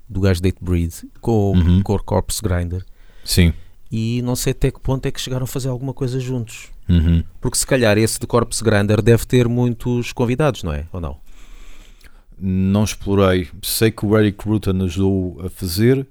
do 0.08 0.20
gajo 0.20 0.40
Date 0.42 0.58
Breed 0.60 0.92
com, 1.20 1.52
Uhum. 1.52 1.80
o 1.80 2.02
Corpse 2.04 2.40
Grinder 2.42 2.84
Sim. 3.24 3.52
e 3.90 4.20
não 4.22 4.36
sei 4.36 4.52
até 4.52 4.70
que 4.70 4.80
ponto 4.80 5.06
é 5.06 5.10
que 5.10 5.20
chegaram 5.20 5.44
a 5.44 5.46
fazer 5.46 5.68
alguma 5.68 5.92
coisa 5.94 6.18
juntos. 6.20 6.68
Uhum. 6.88 7.22
Porque 7.40 7.58
se 7.58 7.66
calhar 7.66 7.98
esse 7.98 8.18
de 8.20 8.26
Corpse 8.26 8.62
Grinder 8.62 9.02
deve 9.02 9.24
ter 9.26 9.48
muitos 9.48 10.12
convidados, 10.12 10.62
não 10.62 10.72
é? 10.72 10.86
Ou 10.92 11.00
não? 11.00 11.16
Não 12.38 12.84
explorei. 12.84 13.48
Sei 13.62 13.90
que 13.90 14.04
o 14.04 14.16
Eric 14.18 14.46
Rutan 14.46 14.84
ajudou 14.84 15.40
a 15.44 15.48
fazer 15.50 16.06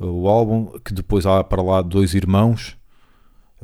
o 0.00 0.28
álbum, 0.28 0.78
que 0.84 0.92
depois 0.94 1.26
há 1.26 1.42
para 1.44 1.60
lá 1.62 1.82
dois 1.82 2.14
irmãos 2.14 2.76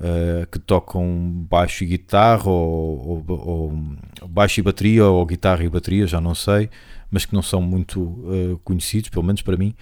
eh, 0.00 0.47
que 0.50 0.59
tocam 0.59 1.47
baixo 1.49 1.85
e 1.85 1.87
guitarra, 1.87 2.50
ou, 2.50 3.25
ou- 3.28 3.78
ou 4.21 4.28
baixo 4.28 4.59
e 4.59 4.62
bateria, 4.62 5.06
ou 5.06 5.25
guitarra 5.25 5.62
e 5.64 5.68
bateria, 5.68 6.04
já 6.06 6.21
não 6.21 6.35
sei, 6.35 6.68
mas 7.14 7.25
que 7.25 7.33
não 7.33 7.42
são 7.42 7.62
muito 7.62 8.25
eh, 8.26 8.56
conhecidos, 8.64 9.09
pelo 9.09 9.25
menos 9.25 9.40
para 9.40 9.56
mim. 9.56 9.73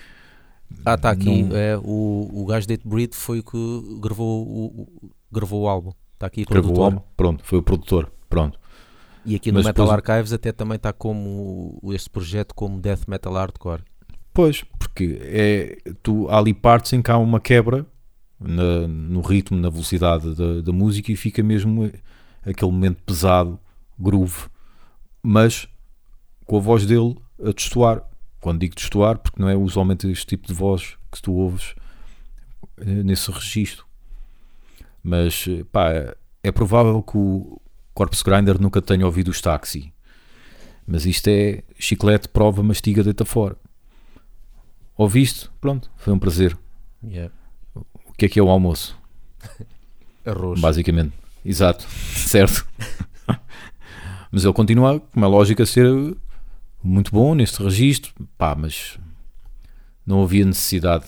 Ah, 0.84 0.94
está 0.94 1.10
aqui. 1.10 1.42
Não- 1.42 1.56
É, 1.56 1.78
o, 1.78 2.30
o 2.32 2.44
gajo 2.46 2.68
Date 2.68 2.86
Breed 2.86 3.14
foi 3.14 3.38
o 3.38 3.42
que 3.42 3.98
gravou 4.00 4.46
o, 4.46 4.64
o- 4.82 5.10
gravou 5.32 5.62
o 5.62 5.68
álbum. 5.68 5.92
Está 6.14 6.26
aqui 6.26 6.42
o 6.42 6.46
Gravou 6.46 6.78
o 6.78 6.82
álbum, 6.84 7.00
pronto, 7.16 7.42
foi 7.44 7.58
o 7.58 7.62
produtor, 7.62 8.12
pronto. 8.28 8.58
E 9.24 9.34
aqui 9.34 9.50
no 9.50 9.56
Mas 9.60 9.66
Metal 9.66 9.86
depois- 9.86 10.04
Archives 10.10 10.32
até 10.34 10.52
também 10.52 10.76
está 10.76 10.92
como 10.92 11.80
este 11.92 12.10
projeto 12.10 12.54
como 12.54 12.78
Death 12.78 13.08
Metal 13.08 13.32
Hardcore. 13.32 13.82
Pois, 14.34 14.62
porque 14.78 15.18
é, 15.22 15.78
tu, 16.02 16.28
há 16.28 16.38
ali 16.38 16.52
partes 16.54 16.92
em 16.92 17.00
que 17.02 17.10
há 17.10 17.16
uma 17.18 17.40
quebra 17.40 17.86
na- 18.38 18.86
no 18.88 19.20
ritmo, 19.20 19.58
na 19.58 19.68
velocidade 19.70 20.34
da, 20.34 20.60
da 20.60 20.72
música 20.72 21.10
e 21.10 21.16
fica 21.16 21.42
mesmo 21.42 21.90
aquele 22.44 22.70
momento 22.70 23.02
pesado, 23.04 23.58
groove, 23.98 24.46
mas 25.22 25.68
com 26.52 26.58
a 26.58 26.60
voz 26.60 26.84
dele 26.84 27.16
a 27.42 27.50
destoar. 27.50 28.02
Quando 28.38 28.60
digo 28.60 28.74
destoar, 28.74 29.16
porque 29.16 29.40
não 29.40 29.48
é 29.48 29.56
usualmente 29.56 30.06
este 30.10 30.26
tipo 30.26 30.46
de 30.46 30.52
voz 30.52 30.98
que 31.10 31.22
tu 31.22 31.32
ouves 31.32 31.74
eh, 32.76 32.84
nesse 32.84 33.30
registro. 33.30 33.86
Mas 35.02 35.46
eh, 35.48 35.64
pá, 35.72 36.14
é 36.42 36.52
provável 36.52 37.02
que 37.02 37.16
o 37.16 37.58
Corpse 37.94 38.22
Grinder 38.22 38.60
nunca 38.60 38.82
tenha 38.82 39.06
ouvido 39.06 39.30
os 39.30 39.40
Taxi. 39.40 39.94
Mas 40.86 41.06
isto 41.06 41.26
é 41.28 41.62
chiclete, 41.78 42.28
prova, 42.28 42.62
mastiga, 42.62 43.02
deita 43.02 43.24
fora. 43.24 43.56
Ouviste? 44.94 45.48
Pronto, 45.58 45.90
foi 45.96 46.12
um 46.12 46.18
prazer. 46.18 46.54
Yeah. 47.02 47.32
O 47.74 48.12
que 48.12 48.26
é 48.26 48.28
que 48.28 48.38
é 48.38 48.42
o 48.42 48.50
almoço? 48.50 48.94
Arroz. 50.26 50.60
Basicamente. 50.60 51.14
Exato. 51.42 51.88
Certo. 52.14 52.66
mas 54.30 54.44
ele 54.44 54.52
continua, 54.52 55.00
como 55.00 55.24
é 55.24 55.28
lógico, 55.28 55.62
a 55.62 55.66
ser 55.66 56.14
muito 56.82 57.12
bom 57.12 57.34
neste 57.34 57.62
registro. 57.62 58.12
Pá, 58.36 58.54
mas 58.54 58.98
não 60.06 60.22
havia 60.22 60.44
necessidade. 60.44 61.06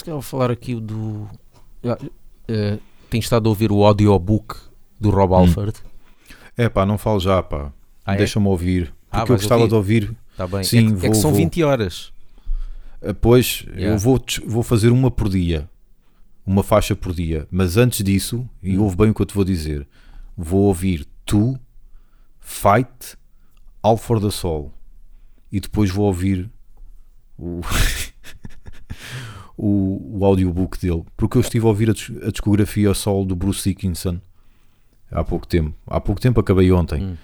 Se 0.00 0.04
calhar 0.04 0.14
vou 0.16 0.22
falar 0.22 0.50
aqui 0.50 0.74
do. 0.74 1.28
Yeah, 1.84 2.02
eh, 2.48 2.78
tenho 3.08 3.20
estado 3.20 3.46
a 3.46 3.50
ouvir 3.50 3.70
o 3.70 3.84
audiobook 3.84 4.56
do 4.98 5.10
Rob 5.10 5.32
Alford. 5.34 5.74
É 6.56 6.68
pá, 6.68 6.84
não 6.84 6.98
falo 6.98 7.20
já, 7.20 7.42
pá. 7.42 7.72
Ah, 8.04 8.14
é? 8.14 8.18
Deixa-me 8.18 8.46
ouvir. 8.48 8.92
Ah, 9.10 9.18
Porque 9.20 9.32
eu 9.32 9.36
vais 9.36 9.42
gostava 9.42 9.60
ouvir? 9.62 9.68
de 9.68 9.74
ouvir. 9.74 10.16
Tá 10.36 10.46
bem. 10.46 10.64
Sim, 10.64 10.78
é, 10.78 10.82
que, 10.82 10.92
é 10.92 10.94
vou- 10.96 11.10
que 11.10 11.16
são 11.16 11.30
vou. 11.30 11.38
20 11.38 11.62
horas. 11.62 12.12
Uh, 13.02 13.14
Pois, 13.14 13.64
Yeah. 13.68 13.88
eu 13.94 13.98
vou, 13.98 14.20
vou 14.46 14.62
fazer 14.62 14.90
uma 14.90 15.10
por 15.10 15.28
dia. 15.28 15.68
Uma 16.46 16.62
faixa 16.62 16.94
por 16.96 17.12
dia. 17.14 17.46
Mas 17.50 17.76
antes 17.76 18.02
disso, 18.04 18.48
e 18.62 18.76
Hum. 18.78 18.82
ouve 18.82 18.96
bem 18.96 19.10
o 19.10 19.14
que 19.14 19.22
eu 19.22 19.26
te 19.26 19.34
vou 19.34 19.44
dizer, 19.44 19.86
vou 20.36 20.62
ouvir 20.62 21.06
Tu, 21.26 21.58
Fight, 22.40 23.16
All 23.82 23.96
for 23.96 24.20
the 24.20 24.30
Soul. 24.30 24.72
E 25.52 25.60
depois 25.60 25.90
vou 25.90 26.06
ouvir 26.06 26.50
o, 27.38 27.60
o, 29.62 30.18
o 30.18 30.24
audiobook 30.24 30.80
dele. 30.80 31.04
Porque 31.16 31.36
eu 31.36 31.42
estive 31.42 31.66
a 31.66 31.68
ouvir 31.68 31.90
a, 31.90 32.26
a 32.26 32.30
discografia 32.30 32.94
solo 32.94 33.26
do 33.26 33.36
Bruce 33.36 33.68
Dickinson 33.68 34.18
há 35.10 35.22
pouco 35.22 35.46
tempo. 35.46 35.74
Há 35.86 36.00
pouco 36.00 36.20
tempo 36.20 36.40
acabei 36.40 36.72
ontem. 36.72 37.02
Hum. 37.02 37.16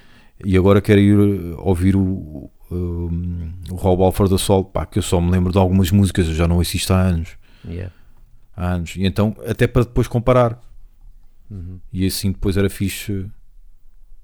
E 0.44 0.54
agora 0.56 0.82
quero 0.82 1.00
ir 1.00 1.18
uh, 1.18 1.58
ouvir 1.62 1.96
o, 1.96 2.50
um, 2.70 3.52
o 3.70 3.74
Rob 3.74 4.02
Alford 4.02 4.30
da 4.30 4.36
Sol, 4.36 4.64
pá, 4.64 4.84
que 4.84 4.98
eu 4.98 5.02
só 5.02 5.18
me 5.18 5.30
lembro 5.30 5.50
de 5.50 5.56
algumas 5.56 5.90
músicas, 5.90 6.28
eu 6.28 6.34
já 6.34 6.46
não 6.46 6.60
assisto 6.60 6.92
há 6.92 7.00
anos. 7.00 7.38
Yeah. 7.66 7.92
Há 8.54 8.72
anos. 8.74 8.96
E 8.96 9.06
então, 9.06 9.34
até 9.46 9.66
para 9.66 9.84
depois 9.84 10.06
comparar. 10.06 10.60
Uhum. 11.50 11.80
E 11.90 12.04
assim 12.04 12.32
depois 12.32 12.56
era 12.58 12.68
fixe 12.68 13.26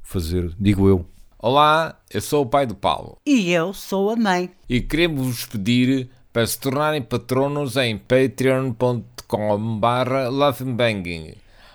fazer, 0.02 0.52
digo 0.61 0.87
eu. 0.87 1.07
Olá, 1.38 1.99
eu 2.12 2.21
sou 2.21 2.42
o 2.42 2.47
pai 2.47 2.66
do 2.66 2.75
Paulo 2.75 3.19
E 3.26 3.50
eu 3.50 3.73
sou 3.73 4.11
a 4.11 4.16
mãe. 4.16 4.50
e 4.69 4.81
queremos 4.81 5.26
vos 5.26 5.45
pedir 5.47 6.09
para 6.32 6.46
se 6.46 6.58
tornarem 6.58 7.02
patronos 7.02 7.76
em 7.76 7.98
patreon.com 7.98 9.78
barra 9.78 10.28
laughingbanking. 10.30 11.34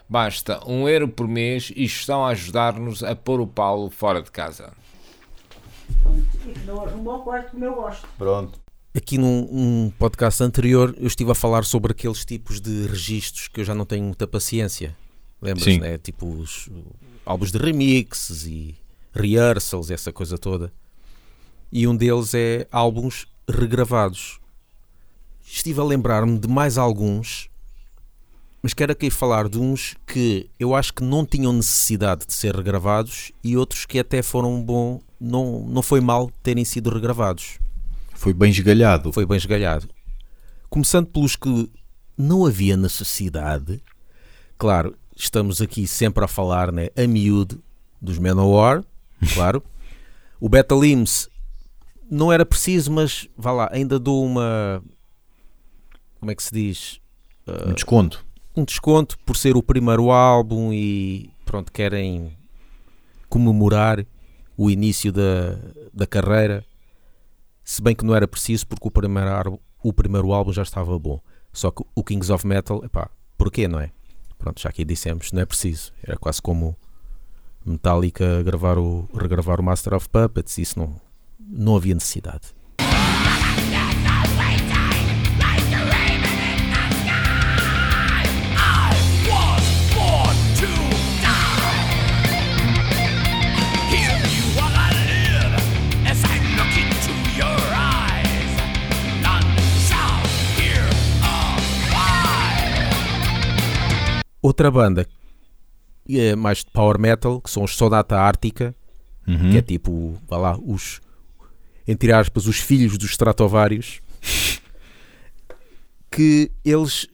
Basta 0.10 0.62
um 0.66 0.88
euro 0.88 1.08
por 1.08 1.28
mês 1.28 1.72
e 1.76 1.84
estão 1.84 2.26
a 2.26 2.30
ajudar-nos 2.30 3.04
a 3.04 3.16
pôr 3.16 3.42
o 3.42 3.48
Paulo 3.48 3.90
fora 3.90 4.22
de 4.22 4.32
casa. 4.32 4.74
Não 6.66 6.82
arrumou 6.82 7.18
o 7.18 7.24
quarto 7.24 7.52
como 7.52 7.66
eu 7.66 7.76
gosto. 7.76 8.08
Pronto. 8.18 8.60
Aqui 8.96 9.18
num 9.18 9.48
um 9.52 9.92
podcast 10.00 10.42
anterior 10.42 10.96
eu 10.98 11.08
estive 11.08 11.30
a 11.32 11.36
falar 11.36 11.64
sobre 11.66 11.92
aqueles 11.92 12.26
tipos 12.26 12.60
de 12.60 12.88
registros 12.88 13.48
que 13.48 13.60
eu 13.62 13.66
já 13.66 13.76
não 13.76 13.86
tenho 13.86 14.06
muita 14.06 14.26
paciência. 14.26 14.96
Lembras, 15.42 15.78
né? 15.78 15.98
Tipo 15.98 16.26
os 16.26 16.68
uh, 16.68 16.84
álbuns 17.26 17.52
de 17.52 17.60
remixes 17.60 18.46
e 18.46 18.76
rehearsals, 19.14 19.92
essa 19.92 20.12
coisa 20.12 20.38
toda. 20.38 20.74
E 21.72 21.88
um 21.88 21.96
deles 21.96 22.34
é 22.34 22.66
álbuns 22.72 23.28
regravados. 23.48 24.40
Estive 25.50 25.80
a 25.80 25.84
lembrar-me 25.84 26.38
de 26.38 26.48
mais 26.48 26.78
alguns, 26.78 27.50
mas 28.62 28.74
quero 28.74 28.92
aqui 28.92 29.10
falar 29.10 29.48
de 29.48 29.58
uns 29.58 29.96
que 30.06 30.50
eu 30.60 30.76
acho 30.76 30.94
que 30.94 31.04
não 31.04 31.26
tinham 31.26 31.54
necessidade 31.54 32.26
de 32.26 32.34
ser 32.34 32.54
regravados 32.54 33.32
e 33.42 33.56
outros 33.56 33.86
que 33.86 33.98
até 33.98 34.22
foram 34.22 34.62
bom, 34.62 35.00
não, 35.20 35.66
não 35.68 35.82
foi 35.82 36.02
mal 36.02 36.30
terem 36.44 36.66
sido 36.66 36.90
regravados 36.90 37.60
Foi 38.14 38.34
bem 38.34 38.52
esgalhado. 38.52 39.14
foi 39.14 39.26
bem 39.26 39.38
esgalhado. 39.38 39.88
Começando 40.70 41.08
pelos 41.08 41.38
que 41.38 41.72
não 42.18 42.46
havia 42.46 42.76
necessidade, 42.76 43.82
claro, 44.58 44.96
estamos 45.16 45.62
aqui 45.62 45.88
sempre 45.88 46.26
a 46.26 46.28
falar 46.28 46.72
né, 46.74 46.90
a 46.98 47.08
miúdo 47.08 47.64
dos 48.02 48.20
Manowar, 48.20 48.84
claro. 49.34 49.64
O 50.42 50.50
Battle 50.50 50.86
Hymns 50.86 51.30
não 52.12 52.32
era 52.34 52.46
preciso, 52.46 52.92
mas 52.92 53.28
vá 53.38 53.52
lá, 53.52 53.70
ainda 53.72 53.98
dou 53.98 54.26
uma. 54.26 54.84
Como 56.20 56.32
é 56.32 56.36
que 56.36 56.44
se 56.44 56.54
diz? 56.54 57.02
Um 57.68 57.74
desconto. 57.74 58.26
um 58.56 58.66
desconto 58.66 59.18
por 59.20 59.38
ser 59.38 59.56
o 59.56 59.64
primeiro 59.64 60.12
álbum 60.12 60.74
e 60.74 61.30
pronto, 61.46 61.72
querem 61.72 62.36
comemorar 63.30 64.06
o 64.58 64.70
início 64.70 65.12
da, 65.14 65.58
da 65.94 66.08
carreira. 66.08 66.66
Se 67.64 67.82
bem 67.82 67.96
que 67.96 68.06
não 68.06 68.16
era 68.16 68.28
preciso 68.28 68.66
porque 68.68 68.88
o 68.88 68.92
primeiro, 68.92 69.60
o 69.84 69.94
primeiro 69.94 70.32
álbum 70.34 70.52
já 70.52 70.64
estava 70.64 70.98
bom. 70.98 71.22
Só 71.54 71.72
que 71.72 71.84
o 71.96 72.04
Kings 72.04 72.32
of 72.32 72.46
Metal, 72.46 72.84
epá, 72.84 73.10
porquê, 73.38 73.68
não 73.68 73.80
é? 73.80 73.92
Pronto, 74.38 74.62
já 74.62 74.70
aqui 74.70 74.84
dissemos, 74.84 75.32
não 75.32 75.42
é 75.42 75.46
preciso. 75.46 75.92
Era 76.04 76.18
quase 76.18 76.42
como 76.42 76.76
Metallica 77.66 78.44
gravar 78.44 78.78
o, 78.78 79.10
regravar 79.14 79.60
o 79.60 79.64
Master 79.64 79.94
of 79.94 80.08
Puppets, 80.10 80.58
isso 80.58 80.80
não, 80.80 81.00
não 81.40 81.76
havia 81.76 81.94
necessidade. 81.94 82.56
Outra 104.48 104.72
banda 104.72 105.06
é 106.10 106.34
mais 106.38 106.60
de 106.60 106.72
power 106.72 106.98
metal, 106.98 107.42
que 107.42 107.50
são 107.52 107.66
os 107.66 107.76
Sonata 107.76 108.18
Ártica, 108.18 108.74
Uhum. 109.28 109.52
que 109.52 109.58
é 109.58 109.62
tipo, 109.62 110.18
vá 110.26 110.38
lá, 110.38 110.58
os, 110.58 111.02
entre 111.86 112.14
aspas, 112.14 112.48
os 112.48 112.60
filhos 112.60 112.98
dos 112.98 113.10
Stratovarius, 113.10 114.00
que 116.10 116.50
eles 116.64 117.08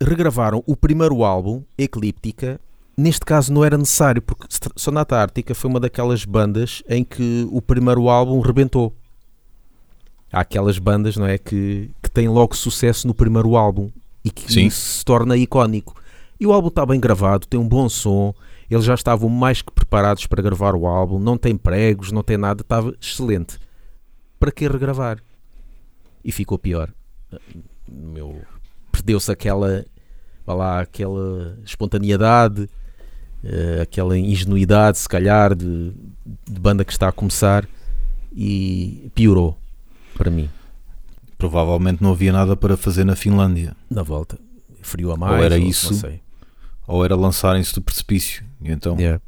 regravaram 0.00 0.62
o 0.68 0.76
primeiro 0.76 1.24
álbum, 1.24 1.64
Eclíptica. 1.76 2.60
Neste 2.96 3.22
caso 3.26 3.52
não 3.52 3.64
era 3.64 3.76
necessário, 3.76 4.22
porque 4.22 4.46
Sonata 4.76 5.16
Ártica 5.16 5.52
foi 5.52 5.68
uma 5.68 5.80
daquelas 5.80 6.24
bandas 6.24 6.80
em 6.88 7.02
que 7.02 7.44
o 7.50 7.60
primeiro 7.60 8.08
álbum 8.08 8.38
rebentou. 8.38 8.94
Há 10.32 10.42
aquelas 10.42 10.78
bandas, 10.78 11.16
não 11.16 11.26
é, 11.26 11.38
que, 11.38 11.90
que 12.00 12.08
têm 12.08 12.28
logo 12.28 12.54
sucesso 12.54 13.08
no 13.08 13.14
primeiro 13.14 13.56
álbum 13.56 13.90
e 14.24 14.30
que 14.30 14.52
Sim. 14.52 14.70
se 14.70 15.04
torna 15.04 15.36
icónico. 15.36 15.99
E 16.40 16.46
o 16.46 16.52
álbum 16.54 16.68
está 16.68 16.86
bem 16.86 16.98
gravado, 16.98 17.46
tem 17.46 17.60
um 17.60 17.68
bom 17.68 17.86
som, 17.86 18.34
eles 18.70 18.84
já 18.84 18.94
estavam 18.94 19.28
mais 19.28 19.60
que 19.60 19.70
preparados 19.70 20.26
para 20.26 20.40
gravar 20.40 20.74
o 20.74 20.86
álbum, 20.86 21.18
não 21.18 21.36
tem 21.36 21.54
pregos, 21.54 22.10
não 22.10 22.22
tem 22.22 22.38
nada, 22.38 22.62
estava 22.62 22.94
excelente. 22.98 23.58
Para 24.38 24.50
que 24.50 24.66
regravar? 24.66 25.18
E 26.24 26.32
ficou 26.32 26.58
pior. 26.58 26.90
Meu, 27.86 28.40
perdeu-se 28.90 29.30
aquela, 29.30 29.84
lá, 30.46 30.80
aquela 30.80 31.58
espontaneidade, 31.62 32.70
eh, 33.44 33.80
aquela 33.82 34.16
ingenuidade, 34.16 34.98
se 34.98 35.08
calhar, 35.08 35.54
de, 35.54 35.92
de 36.48 36.60
banda 36.60 36.84
que 36.84 36.92
está 36.92 37.08
a 37.08 37.12
começar 37.12 37.68
e 38.32 39.10
piorou 39.14 39.58
para 40.16 40.30
mim. 40.30 40.48
Provavelmente 41.36 42.02
não 42.02 42.12
havia 42.12 42.32
nada 42.32 42.56
para 42.56 42.76
fazer 42.76 43.04
na 43.04 43.16
Finlândia. 43.16 43.76
Na 43.90 44.02
volta, 44.02 44.38
frio 44.80 45.12
a 45.12 45.16
mais, 45.16 45.42
era 45.42 45.58
não 45.58 45.66
isso. 45.66 45.92
sei. 45.94 46.22
Ou 46.90 47.04
era 47.04 47.14
lançarem-se 47.14 47.72
do 47.72 47.80
precipício. 47.80 48.44
E 48.60 48.72
então, 48.72 48.98
Yeah. 48.98 49.22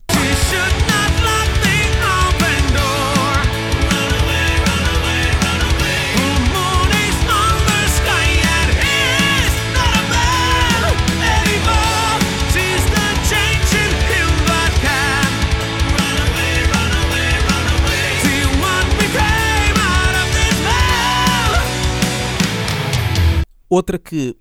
Outra 23.70 23.98
que 23.98 24.36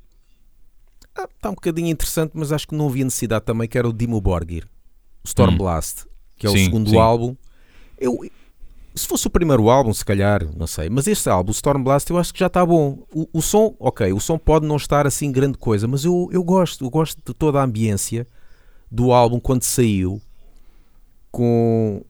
ah, 1.16 1.28
está 1.36 1.50
um 1.50 1.56
bocadinho 1.56 1.88
interessante, 1.90 2.32
mas 2.34 2.52
acho 2.52 2.68
que 2.68 2.76
não 2.76 2.88
havia 2.88 3.04
necessidade 3.04 3.46
também, 3.46 3.68
que 3.68 3.78
era 3.78 3.88
o 3.88 3.94
Dimo 3.94 4.20
Borgir, 4.22 4.68
Stormblast, 5.24 6.06
que 6.38 6.48
é 6.48 6.50
o 6.50 6.54
Sim, 6.54 6.66
segundo 6.66 6.90
sim. 6.90 6.98
álbum. 6.98 7.36
Eu, 8.00 8.20
se 8.94 9.08
fosse 9.08 9.28
o 9.28 9.30
primeiro 9.30 9.70
álbum, 9.70 9.94
se 9.94 10.04
calhar, 10.04 10.46
não 10.56 10.68
sei, 10.68 10.90
mas 10.90 11.08
este 11.08 11.30
álbum, 11.30 11.52
Stormblast, 11.52 12.10
eu 12.10 12.18
acho 12.18 12.34
que 12.34 12.40
já 12.40 12.48
está 12.48 12.66
bom. 12.66 13.00
O, 13.14 13.28
o 13.34 13.42
som, 13.42 13.76
ok, 13.80 14.12
o 14.12 14.20
som 14.20 14.38
pode 14.38 14.66
não 14.66 14.76
estar 14.76 15.08
assim 15.08 15.32
grande 15.32 15.58
coisa, 15.58 15.88
mas 15.88 16.04
eu, 16.04 16.30
eu 16.32 16.44
gosto, 16.44 16.84
eu 16.84 16.90
gosto 16.90 17.18
de 17.26 17.34
toda 17.34 17.60
a 17.60 17.64
ambiência 17.64 18.28
do 18.90 19.14
álbum 19.14 19.40
quando 19.40 19.64
saiu, 19.64 20.22
com 21.32 22.04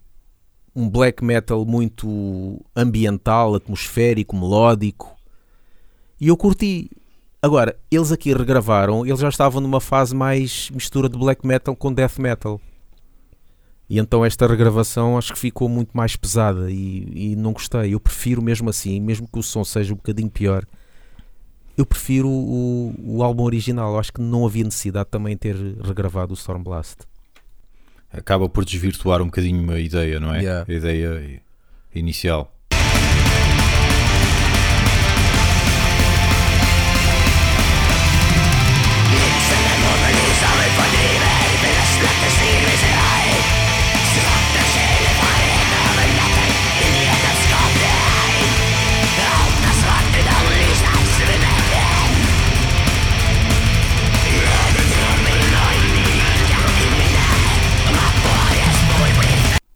um 0.76 0.90
black 0.90 1.24
metal 1.24 1.64
muito 1.66 2.60
ambiental, 2.76 3.54
atmosférico, 3.54 4.36
melódico, 4.36 5.16
e 6.20 6.28
eu 6.28 6.38
curti. 6.38 6.90
Agora, 7.42 7.76
eles 7.90 8.12
aqui 8.12 8.34
regravaram, 8.34 9.06
eles 9.06 9.20
já 9.20 9.30
estavam 9.30 9.60
numa 9.60 9.82
fase 9.82 10.16
mais 10.16 10.70
mistura 10.70 11.10
de 11.10 11.18
black 11.18 11.46
metal 11.46 11.76
com 11.76 11.92
death 11.92 12.20
metal. 12.20 12.62
E 13.90 13.98
então 14.00 14.24
esta 14.24 14.48
regravação 14.48 15.18
acho 15.18 15.34
que 15.34 15.40
ficou 15.40 15.68
muito 15.68 15.90
mais 15.94 16.16
pesada 16.16 16.70
e, 16.72 17.32
e 17.32 17.36
não 17.36 17.52
gostei. 17.52 17.94
Eu 17.94 18.00
prefiro 18.00 18.42
mesmo 18.42 18.70
assim, 18.70 19.00
mesmo 19.02 19.28
que 19.28 19.40
o 19.40 19.44
som 19.44 19.64
seja 19.64 19.92
um 19.92 19.98
bocadinho 19.98 20.30
pior, 20.30 20.66
eu 21.76 21.86
prefiro 21.86 22.30
o, 22.30 22.94
o 23.00 23.24
álbum 23.24 23.44
original. 23.44 24.00
Acho 24.00 24.14
que 24.14 24.22
não 24.22 24.46
havia 24.46 24.64
necessidade 24.64 25.10
também 25.10 25.34
de 25.34 25.40
ter 25.40 25.56
regravado 25.84 26.32
o 26.32 26.36
Stormblast. 26.36 27.00
acaba 28.14 28.48
por 28.48 28.64
desvirtuar 28.64 29.22
um 29.22 29.26
bocadinho 29.26 29.70
a 29.72 29.80
ideia, 29.80 30.20
não 30.20 30.34
é? 30.34 30.40
Yeah. 30.42 30.66
A 30.70 30.74
ideia 30.74 31.42
inicial. 31.94 32.54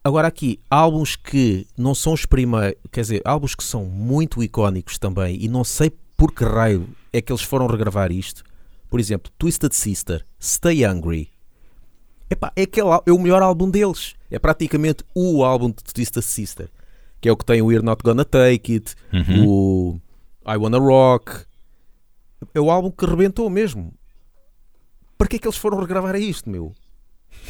Agora 0.06 0.28
aqui, 0.28 0.60
álbuns 0.70 1.16
que 1.16 1.66
não 1.76 1.96
são 1.96 2.14
os 2.14 2.28
primeiros, 2.28 2.80
quer 2.92 3.02
dizer, 3.02 3.24
álbuns 3.26 3.56
que 3.56 3.64
são 3.64 3.86
muito 3.86 4.44
icónicos 4.44 5.00
também 5.00 5.36
e 5.44 5.48
não 5.48 5.64
sei 5.64 5.92
por 6.16 6.32
que 6.32 6.44
raio 6.44 6.88
é 7.12 7.20
que 7.20 7.32
eles 7.32 7.42
foram 7.42 7.66
regravar 7.66 8.12
isto. 8.12 8.44
Por 8.88 9.00
exemplo, 9.00 9.32
Twisted 9.36 9.74
Sister, 9.74 10.24
Stay 10.40 10.86
Hungry. 10.86 11.32
Epá, 12.30 12.54
é, 12.56 12.62
aquele, 12.62 12.88
é 13.04 13.12
o 13.12 13.18
melhor 13.18 13.42
álbum 13.42 13.68
deles. 13.68 14.14
É 14.30 14.38
praticamente 14.38 15.04
o 15.16 15.44
álbum 15.44 15.70
de 15.70 15.84
Twisted 15.84 16.22
Sister. 16.24 16.70
Que 17.20 17.28
é 17.28 17.32
o 17.32 17.36
que 17.36 17.44
tem 17.44 17.64
o 17.64 17.66
We're 17.66 17.84
Not 17.84 18.04
Gonna 18.04 18.26
Take 18.26 18.74
It, 18.74 18.94
o 19.44 20.00
I 20.48 20.56
Wanna 20.56 20.78
Rock. 20.78 21.46
É 22.54 22.62
o 22.62 22.70
álbum 22.70 22.92
que 22.92 23.08
rebentou 23.08 23.50
mesmo. 23.50 23.92
Para 25.18 25.28
que 25.28 25.38
é 25.38 25.40
que 25.40 25.48
eles 25.48 25.58
foram 25.58 25.80
regravar 25.80 26.16
isto, 26.16 26.48
meu? 26.48 26.76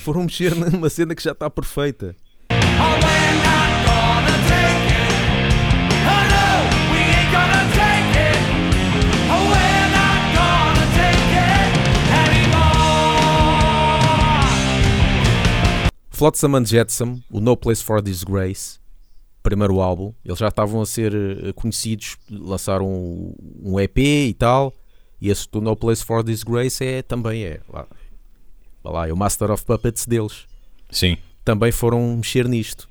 Foram 0.06 0.24
mexer 0.24 0.56
numa 0.72 0.90
cena 0.90 1.14
que 1.14 1.22
já 1.22 1.34
está 1.34 1.50
perfeita. 1.50 2.16
Flotsam 16.16 16.56
and 16.56 16.64
Jetsam, 16.64 17.22
o 17.30 17.42
No 17.42 17.58
Place 17.58 17.84
for 17.84 18.02
Disgrace, 18.02 18.80
primeiro 19.44 19.82
álbum, 19.82 20.14
eles 20.24 20.40
já 20.40 20.48
estavam 20.48 20.82
a 20.82 20.86
ser 20.86 21.14
eh, 21.14 21.52
conhecidos, 21.52 22.16
lançaram 22.32 22.88
um, 23.62 23.78
EP 23.82 23.98
e 23.98 24.34
tal, 24.34 24.74
e 25.20 25.30
esse 25.30 25.46
do 25.52 25.60
No 25.60 25.76
Place 25.76 26.06
for 26.06 26.24
Disgrace 26.24 26.82
é, 26.86 27.02
também 27.02 27.44
é, 27.44 27.60
lá, 27.68 27.86
lá, 28.82 29.10
é 29.10 29.12
o 29.12 29.18
Master 29.18 29.52
of 29.52 29.66
Puppets 29.66 30.06
deles. 30.06 30.46
Sim. 30.90 31.18
Também 31.44 31.74
foram 31.74 32.16
mexer 32.16 32.48
nisto. 32.48 32.88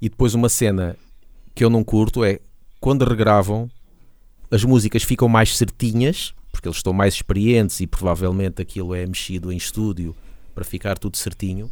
E 0.00 0.08
depois 0.08 0.32
uma 0.32 0.48
cena 0.48 0.96
que 1.54 1.62
eu 1.62 1.68
não 1.68 1.84
curto 1.84 2.24
é 2.24 2.40
quando 2.80 3.04
regravam, 3.04 3.70
as 4.50 4.64
músicas 4.64 5.02
ficam 5.02 5.28
mais 5.28 5.54
certinhas, 5.54 6.32
porque 6.50 6.66
eles 6.66 6.78
estão 6.78 6.94
mais 6.94 7.12
experientes 7.12 7.80
e 7.80 7.86
provavelmente 7.86 8.62
aquilo 8.62 8.94
é 8.94 9.04
mexido 9.04 9.52
em 9.52 9.56
estúdio 9.58 10.16
para 10.54 10.64
ficar 10.64 10.96
tudo 10.98 11.18
certinho. 11.18 11.70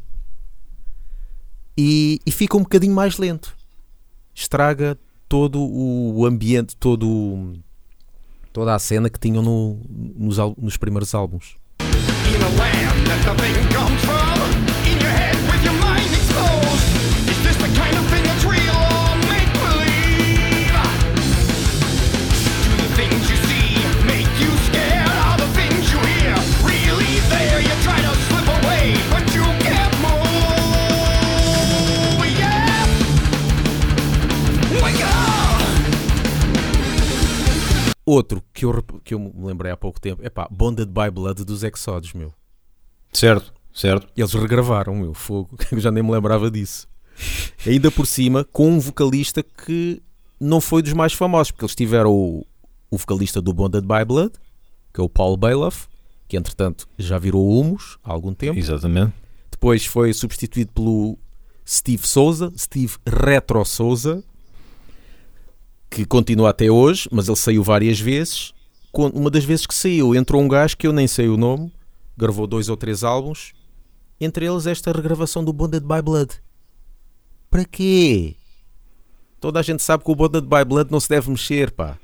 E, 1.77 2.21
e 2.27 2.31
fica 2.31 2.57
um 2.57 2.63
bocadinho 2.63 2.95
mais 2.95 3.19
lento. 3.19 3.55
Estraga 4.35 4.99
todo 5.29 5.61
o 5.63 6.27
ambiente, 6.27 6.77
todo, 6.77 7.55
toda 8.53 8.75
a 8.75 8.79
cena 8.79 9.09
que 9.09 9.19
tinham 9.19 9.43
no- 9.43 9.81
nos, 9.89 10.37
nos 10.59 10.77
primeiros 10.77 11.15
álbuns. 11.15 11.57
In 11.81 14.32
Outro 38.05 38.43
que 38.53 38.65
eu, 38.65 38.83
que 39.05 39.15
eu 39.15 39.19
me 39.19 39.33
lembrei 39.47 39.71
há 39.71 39.77
pouco 39.77 40.01
tempo 40.01 40.23
é 40.25 40.31
pá, 40.31 40.49
Bonded 40.51 40.91
by 40.91 41.11
Blood 41.13 41.45
dos 41.45 41.63
Exodos, 41.63 42.13
meu. 42.13 42.33
Certo, 43.13 43.53
certo. 43.73 44.09
Eles 44.17 44.33
regravaram, 44.33 44.95
meu, 44.95 45.15
fogo. 45.15 45.57
Eu 45.71 45.79
já 45.79 45.91
nem 45.91 46.03
me 46.03 46.11
lembrava 46.11 46.51
disso. 46.51 46.89
Ainda 47.67 47.91
por 47.91 48.07
cima, 48.07 48.45
com 48.45 48.71
um 48.71 48.81
vocalista 48.81 49.43
que 49.43 50.03
não 50.41 50.61
foi 50.61 50.83
dos 50.83 50.93
mais 50.93 51.13
famosos, 51.13 51.53
porque 51.53 51.65
eles 51.65 51.75
tiveram 51.75 52.11
o, 52.11 52.47
o 52.91 52.97
vocalista 52.97 53.41
do 53.41 53.53
Bonded 53.53 53.87
by 53.87 54.05
Blood, 54.05 54.33
que 54.93 55.01
é 55.01 55.05
o 55.05 55.09
Paul 55.09 55.37
Bailoff, 55.37 55.87
que 56.27 56.37
entretanto 56.37 56.89
já 56.99 57.19
virou 57.19 57.61
Humus 57.61 57.99
há 58.03 58.13
algum 58.13 58.35
tempo. 58.35 58.59
Exatamente. 58.59 59.13
Depois 59.51 59.87
foi 59.87 60.13
substituído 60.13 60.73
pelo 60.73 61.19
Steve 61.65 62.07
Souza, 62.09 62.53
Steve 62.57 62.95
Retro 63.07 63.65
Souza, 63.65 64.25
que 65.93 66.07
continua 66.07 66.51
até 66.51 66.71
hoje, 66.71 67.07
mas 67.13 67.29
ele 67.29 67.37
saiu 67.37 67.63
várias 67.63 68.01
vezes. 68.01 68.55
Uma 68.93 69.31
das 69.31 69.45
vezes 69.45 69.67
que 69.67 69.75
saiu, 69.75 70.15
entrou 70.15 70.41
um 70.41 70.49
gajo 70.49 70.77
que 70.77 70.87
eu 70.87 70.93
nem 70.93 71.07
sei 71.07 71.29
o 71.29 71.37
nome, 71.37 71.73
gravou 72.17 72.47
dois 72.47 72.69
ou 72.69 72.77
três 72.77 73.05
álbuns, 73.05 73.53
entre 74.21 74.47
eles 74.47 74.67
esta 74.67 74.93
regravação 74.93 75.45
do 75.45 75.53
Bonded 75.53 75.87
by 75.87 76.01
Blood. 76.03 76.31
Para 77.51 77.65
quê? 77.65 78.37
Toda 79.41 79.61
a 79.61 79.63
gente 79.63 79.83
sabe 79.83 80.05
que 80.05 80.11
o 80.11 80.15
Bonded 80.15 80.47
by 80.47 80.65
Blood 80.65 80.91
não 80.91 81.01
se 81.01 81.09
deve 81.09 81.31
mexer, 81.31 81.71
pá. 81.71 81.99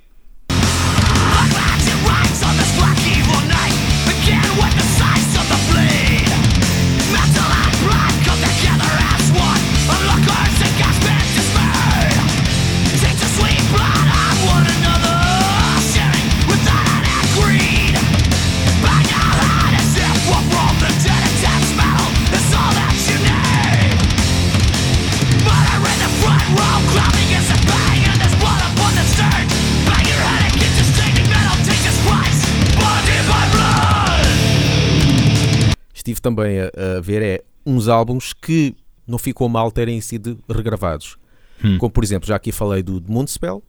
Estive 36.08 36.22
também 36.22 36.58
a, 36.60 36.70
a 36.96 37.00
ver 37.02 37.20
é 37.22 37.42
uns 37.66 37.86
álbuns 37.86 38.32
que 38.32 38.74
não 39.06 39.18
ficou 39.18 39.46
mal 39.46 39.70
terem 39.70 40.00
sido 40.00 40.38
regravados. 40.48 41.18
Hum. 41.62 41.76
Como 41.76 41.90
por 41.92 42.02
exemplo, 42.02 42.26
já 42.26 42.36
aqui 42.36 42.50
falei 42.50 42.82
do 42.82 43.02
Moonspell, 43.06 43.62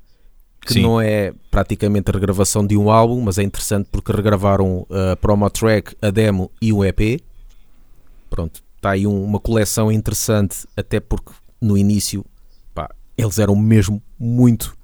que 0.65 0.73
Sim. 0.73 0.81
não 0.83 1.01
é 1.01 1.33
praticamente 1.51 2.09
a 2.09 2.13
regravação 2.13 2.65
de 2.65 2.77
um 2.77 2.89
álbum, 2.89 3.19
mas 3.21 3.37
é 3.37 3.43
interessante 3.43 3.89
porque 3.91 4.11
regravaram 4.13 4.87
a 4.89 5.17
promo 5.17 5.49
track, 5.49 5.95
a 6.01 6.09
demo 6.09 6.49
e 6.61 6.71
o 6.71 6.83
EP. 6.85 7.21
Pronto, 8.29 8.61
está 8.77 8.91
aí 8.91 9.05
um- 9.05 9.21
uma 9.23 9.39
coleção 9.39 9.91
interessante, 9.91 10.65
até 10.77 11.01
porque 11.01 11.31
no 11.61 11.77
início 11.77 12.25
pá, 12.73 12.89
eles 13.17 13.37
eram 13.37 13.55
mesmo 13.55 14.01
muito 14.17 14.77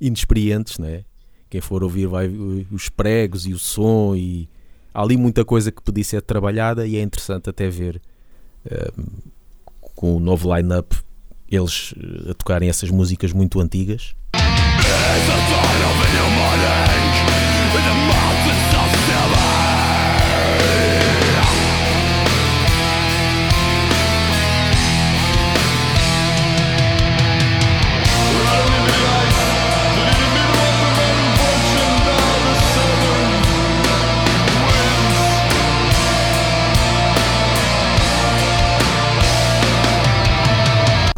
inexperientes, 0.00 0.78
né? 0.78 1.04
Quem 1.50 1.60
for 1.60 1.82
ouvir 1.84 2.06
vai 2.06 2.26
ver 2.28 2.66
os 2.70 2.88
pregos 2.88 3.46
e 3.46 3.52
o 3.52 3.58
som 3.58 4.14
e 4.16 4.48
há 4.92 5.02
ali 5.02 5.16
muita 5.16 5.44
coisa 5.44 5.70
que 5.70 5.82
podia 5.82 6.04
ser 6.04 6.22
trabalhada 6.22 6.86
e 6.86 6.96
é 6.96 7.02
interessante 7.02 7.48
até 7.50 7.68
ver 7.68 8.00
ehm, 8.70 9.06
com 9.94 10.16
o 10.16 10.20
novo 10.20 10.54
line-up 10.54 10.96
eles 11.48 11.94
eh, 11.96 12.30
a 12.30 12.34
tocarem 12.34 12.68
essas 12.68 12.90
músicas 12.90 13.32
muito 13.32 13.60
antigas. 13.60 14.14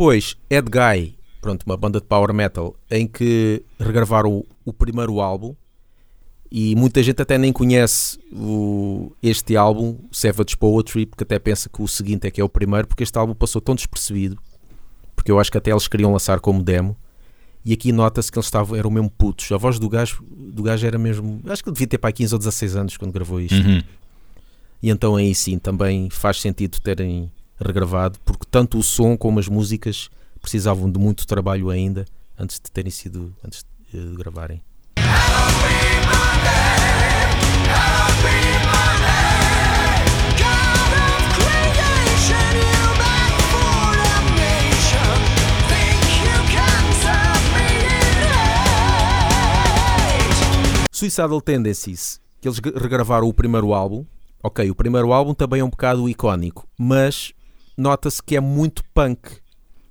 Depois, 0.04 0.36
Ed 0.50 0.68
Guy, 0.70 1.16
pronto, 1.40 1.62
uma 1.64 1.78
banda 1.78 1.98
de 1.98 2.06
power 2.06 2.34
metal, 2.34 2.76
em 2.90 3.06
que 3.06 3.64
regravaram 3.80 4.44
o, 4.62 4.70
primeiro 4.70 5.18
álbum 5.18 5.54
e 6.52 6.76
muita 6.76 7.02
gente 7.02 7.22
até 7.22 7.38
nem 7.38 7.50
conhece 7.50 8.18
o- 8.30 9.12
este 9.22 9.56
álbum, 9.56 9.96
Savage 10.12 10.58
Poetry, 10.58 11.06
porque 11.06 11.24
até 11.24 11.38
pensa 11.38 11.70
que 11.70 11.80
o 11.80 11.88
seguinte 11.88 12.26
é 12.26 12.30
que 12.30 12.38
é 12.38 12.44
o 12.44 12.50
primeiro, 12.50 12.86
porque 12.86 13.02
este 13.02 13.16
álbum 13.18 13.32
passou 13.34 13.62
tão 13.62 13.74
despercebido, 13.74 14.36
porque 15.16 15.30
eu 15.32 15.40
acho 15.40 15.50
que 15.50 15.56
até 15.56 15.70
eles 15.70 15.88
queriam 15.88 16.12
lançar 16.12 16.38
como 16.38 16.62
demo. 16.62 16.94
E 17.64 17.72
aqui 17.72 17.90
nota-se 17.90 18.30
que 18.30 18.36
eles 18.38 18.44
estavam, 18.46 18.76
eram 18.76 18.90
mesmo 18.90 19.08
putos. 19.08 19.50
A 19.52 19.56
voz 19.56 19.78
do 19.78 19.88
gajo, 19.88 20.22
do 20.30 20.62
gajo 20.62 20.86
era 20.86 20.98
mesmo. 20.98 21.40
Acho 21.46 21.62
que 21.62 21.70
ele 21.70 21.74
devia 21.74 21.86
ter 21.86 21.96
para 21.96 22.12
15 22.12 22.34
ou 22.34 22.38
16 22.38 22.76
anos 22.76 22.96
quando 22.98 23.10
gravou 23.10 23.40
isto. 23.40 23.56
Uhum. 23.56 23.82
E 24.82 24.90
então 24.90 25.16
aí 25.16 25.34
sim 25.34 25.58
também 25.58 26.10
faz 26.10 26.42
sentido 26.42 26.78
terem 26.78 27.32
regravado, 27.58 28.18
porque 28.24 28.46
tanto 28.50 28.78
o 28.78 28.82
som 28.82 29.16
como 29.16 29.38
as 29.38 29.48
músicas 29.48 30.10
precisavam 30.40 30.90
de 30.90 30.98
muito 30.98 31.26
trabalho 31.26 31.70
ainda 31.70 32.04
antes 32.38 32.60
de 32.60 32.70
terem 32.70 32.90
sido 32.90 33.34
antes 33.44 33.64
de, 33.92 34.10
de 34.10 34.16
gravarem. 34.16 34.62
Suicidal 50.90 51.40
Tendencies, 51.40 52.20
que 52.40 52.48
eles 52.48 52.58
regravaram 52.58 53.28
o 53.28 53.34
primeiro 53.34 53.74
álbum. 53.74 54.06
Ok, 54.42 54.70
o 54.70 54.74
primeiro 54.74 55.12
álbum 55.12 55.34
também 55.34 55.60
é 55.60 55.64
um 55.64 55.68
bocado 55.68 56.08
icónico, 56.08 56.66
mas 56.78 57.34
nota-se 57.76 58.22
que 58.22 58.36
é 58.36 58.40
muito 58.40 58.82
punk. 58.92 59.42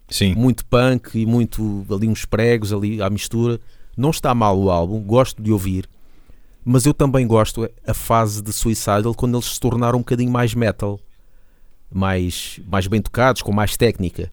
Sim. 0.09 0.35
muito 0.35 0.63
punk 0.65 1.15
e 1.15 1.25
muito 1.25 1.85
ali 1.89 2.07
uns 2.07 2.23
pregos 2.23 2.71
ali 2.71 3.01
à 3.01 3.09
mistura. 3.09 3.59
Não 3.97 4.11
está 4.11 4.33
mal 4.35 4.59
o 4.59 4.69
álbum, 4.69 5.01
gosto 5.01 5.41
de 5.41 5.51
ouvir, 5.51 5.89
mas 6.63 6.85
eu 6.85 6.93
também 6.93 7.25
gosto 7.25 7.69
a 7.85 7.93
fase 7.93 8.41
de 8.41 8.53
Suicidal 8.53 9.13
quando 9.15 9.35
eles 9.35 9.45
se 9.45 9.59
tornaram 9.59 9.97
um 9.97 10.01
bocadinho 10.01 10.31
mais 10.31 10.53
metal, 10.53 10.99
mais, 11.91 12.59
mais 12.67 12.87
bem 12.87 13.01
tocados, 13.01 13.41
com 13.41 13.51
mais 13.51 13.75
técnica. 13.75 14.31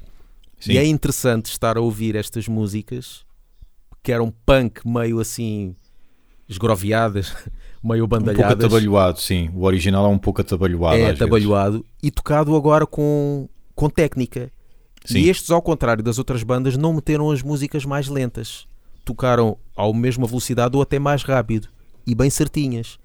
Sim. 0.58 0.72
E 0.72 0.78
é 0.78 0.84
interessante 0.84 1.46
estar 1.46 1.76
a 1.76 1.80
ouvir 1.80 2.14
estas 2.14 2.46
músicas 2.46 3.24
que 4.02 4.12
eram 4.12 4.32
punk 4.44 4.86
meio 4.86 5.18
assim 5.18 5.74
esgroviadas, 6.48 7.34
meio 7.82 8.04
Um 8.04 8.08
pouco 8.08 8.24
bandalhadas. 8.26 8.64
atabalhoado, 8.64 9.20
sim. 9.20 9.50
O 9.54 9.64
original 9.64 10.04
é 10.06 10.08
um 10.08 10.18
pouco 10.18 10.40
atabalhoado. 10.40 10.96
é 10.96 11.06
vezes. 11.06 11.20
atabalhoado 11.20 11.84
e 12.02 12.10
tocado 12.10 12.54
agora 12.54 12.86
com, 12.86 13.48
com 13.74 13.88
técnica. 13.88 14.50
Sim. 15.04 15.18
E 15.18 15.30
estes, 15.30 15.50
ao 15.50 15.62
contrário 15.62 16.02
das 16.02 16.18
outras 16.18 16.42
bandas, 16.42 16.76
não 16.76 16.92
meteram 16.92 17.30
as 17.30 17.42
músicas 17.42 17.84
mais 17.84 18.08
lentas. 18.08 18.66
Tocaram 19.04 19.56
à 19.76 19.90
mesma 19.92 20.26
velocidade 20.26 20.76
ou 20.76 20.82
até 20.82 20.98
mais 20.98 21.22
rápido. 21.22 21.68
E 22.06 22.14
bem 22.14 22.28
certinhas. 22.28 22.98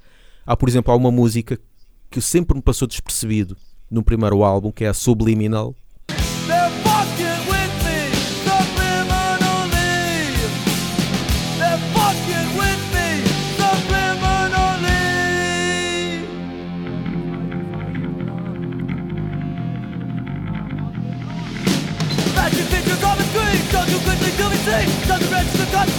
Há, 0.46 0.56
por 0.56 0.68
exemplo, 0.68 0.92
há 0.94 0.96
uma 0.96 1.12
música 1.12 1.58
que 2.10 2.22
sempre 2.22 2.56
me 2.56 2.62
passou 2.62 2.88
despercebido 2.88 3.58
no 3.90 4.04
primeiro 4.04 4.44
álbum, 4.44 4.72
que 4.72 4.84
é 4.84 4.90
a 4.90 4.94
Subliminal. 4.94 5.76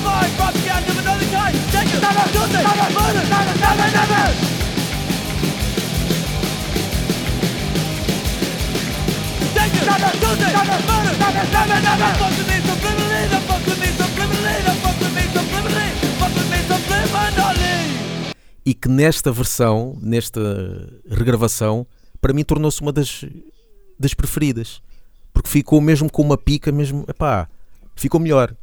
Fine, 0.06 0.32
propaganda 0.38 0.90
of 0.92 0.98
another 1.02 1.26
never, 1.26 1.54
never, 1.56 2.62
never, 2.96 3.24
never, 3.32 3.54
never, 3.62 3.88
never. 3.96 4.56
Never, 9.56 9.82
never, 11.18 11.44
never, 11.52 11.78
never. 11.86 12.10
Fuck 12.20 12.34
with 12.38 12.48
me 12.50 12.58
subliminally, 12.68 13.22
fuck 13.48 13.64
with 13.66 13.80
me 13.82 13.88
subliminally, 13.98 14.54
fuck 14.82 14.98
with 15.02 15.14
me 15.16 15.24
subliminally, 15.34 15.88
fuck 16.20 16.34
with 16.36 16.48
me 16.52 16.58
subliminally. 16.70 17.76
E 18.64 18.74
que 18.74 18.88
nesta 18.88 19.30
versão, 19.32 19.96
nesta 20.00 20.40
regravação, 21.08 21.86
para 22.20 22.32
mim 22.32 22.44
tornou-se 22.44 22.80
uma 22.80 22.92
das, 22.92 23.24
das 23.98 24.14
preferidas. 24.14 24.82
Porque 25.32 25.48
ficou 25.48 25.80
mesmo 25.80 26.10
com 26.10 26.22
uma 26.22 26.38
pica, 26.38 26.72
mesmo, 26.72 27.04
epá, 27.08 27.48
ficou 27.94 28.18
melhor. 28.18 28.54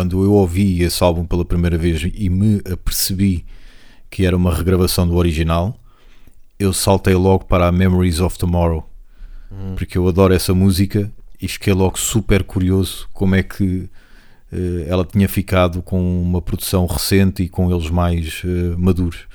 Quando 0.00 0.24
eu 0.24 0.32
ouvi 0.32 0.82
esse 0.82 1.04
álbum 1.04 1.26
pela 1.26 1.44
primeira 1.44 1.76
vez 1.76 2.10
e 2.14 2.30
me 2.30 2.62
apercebi 2.72 3.44
que 4.08 4.24
era 4.24 4.34
uma 4.34 4.54
regravação 4.54 5.06
do 5.06 5.14
original, 5.14 5.76
eu 6.58 6.72
saltei 6.72 7.14
logo 7.14 7.44
para 7.44 7.68
a 7.68 7.72
Memories 7.72 8.18
of 8.18 8.38
Tomorrow, 8.38 8.88
porque 9.76 9.98
eu 9.98 10.08
adoro 10.08 10.32
essa 10.32 10.54
música 10.54 11.12
e 11.38 11.46
fiquei 11.46 11.74
logo 11.74 11.98
super 11.98 12.42
curioso 12.44 13.10
como 13.12 13.34
é 13.34 13.42
que 13.42 13.90
eh, 14.50 14.86
ela 14.88 15.04
tinha 15.04 15.28
ficado 15.28 15.82
com 15.82 16.00
uma 16.22 16.40
produção 16.40 16.86
recente 16.86 17.42
e 17.42 17.48
com 17.50 17.70
eles 17.70 17.90
mais 17.90 18.40
eh, 18.42 18.74
maduros. 18.78 19.26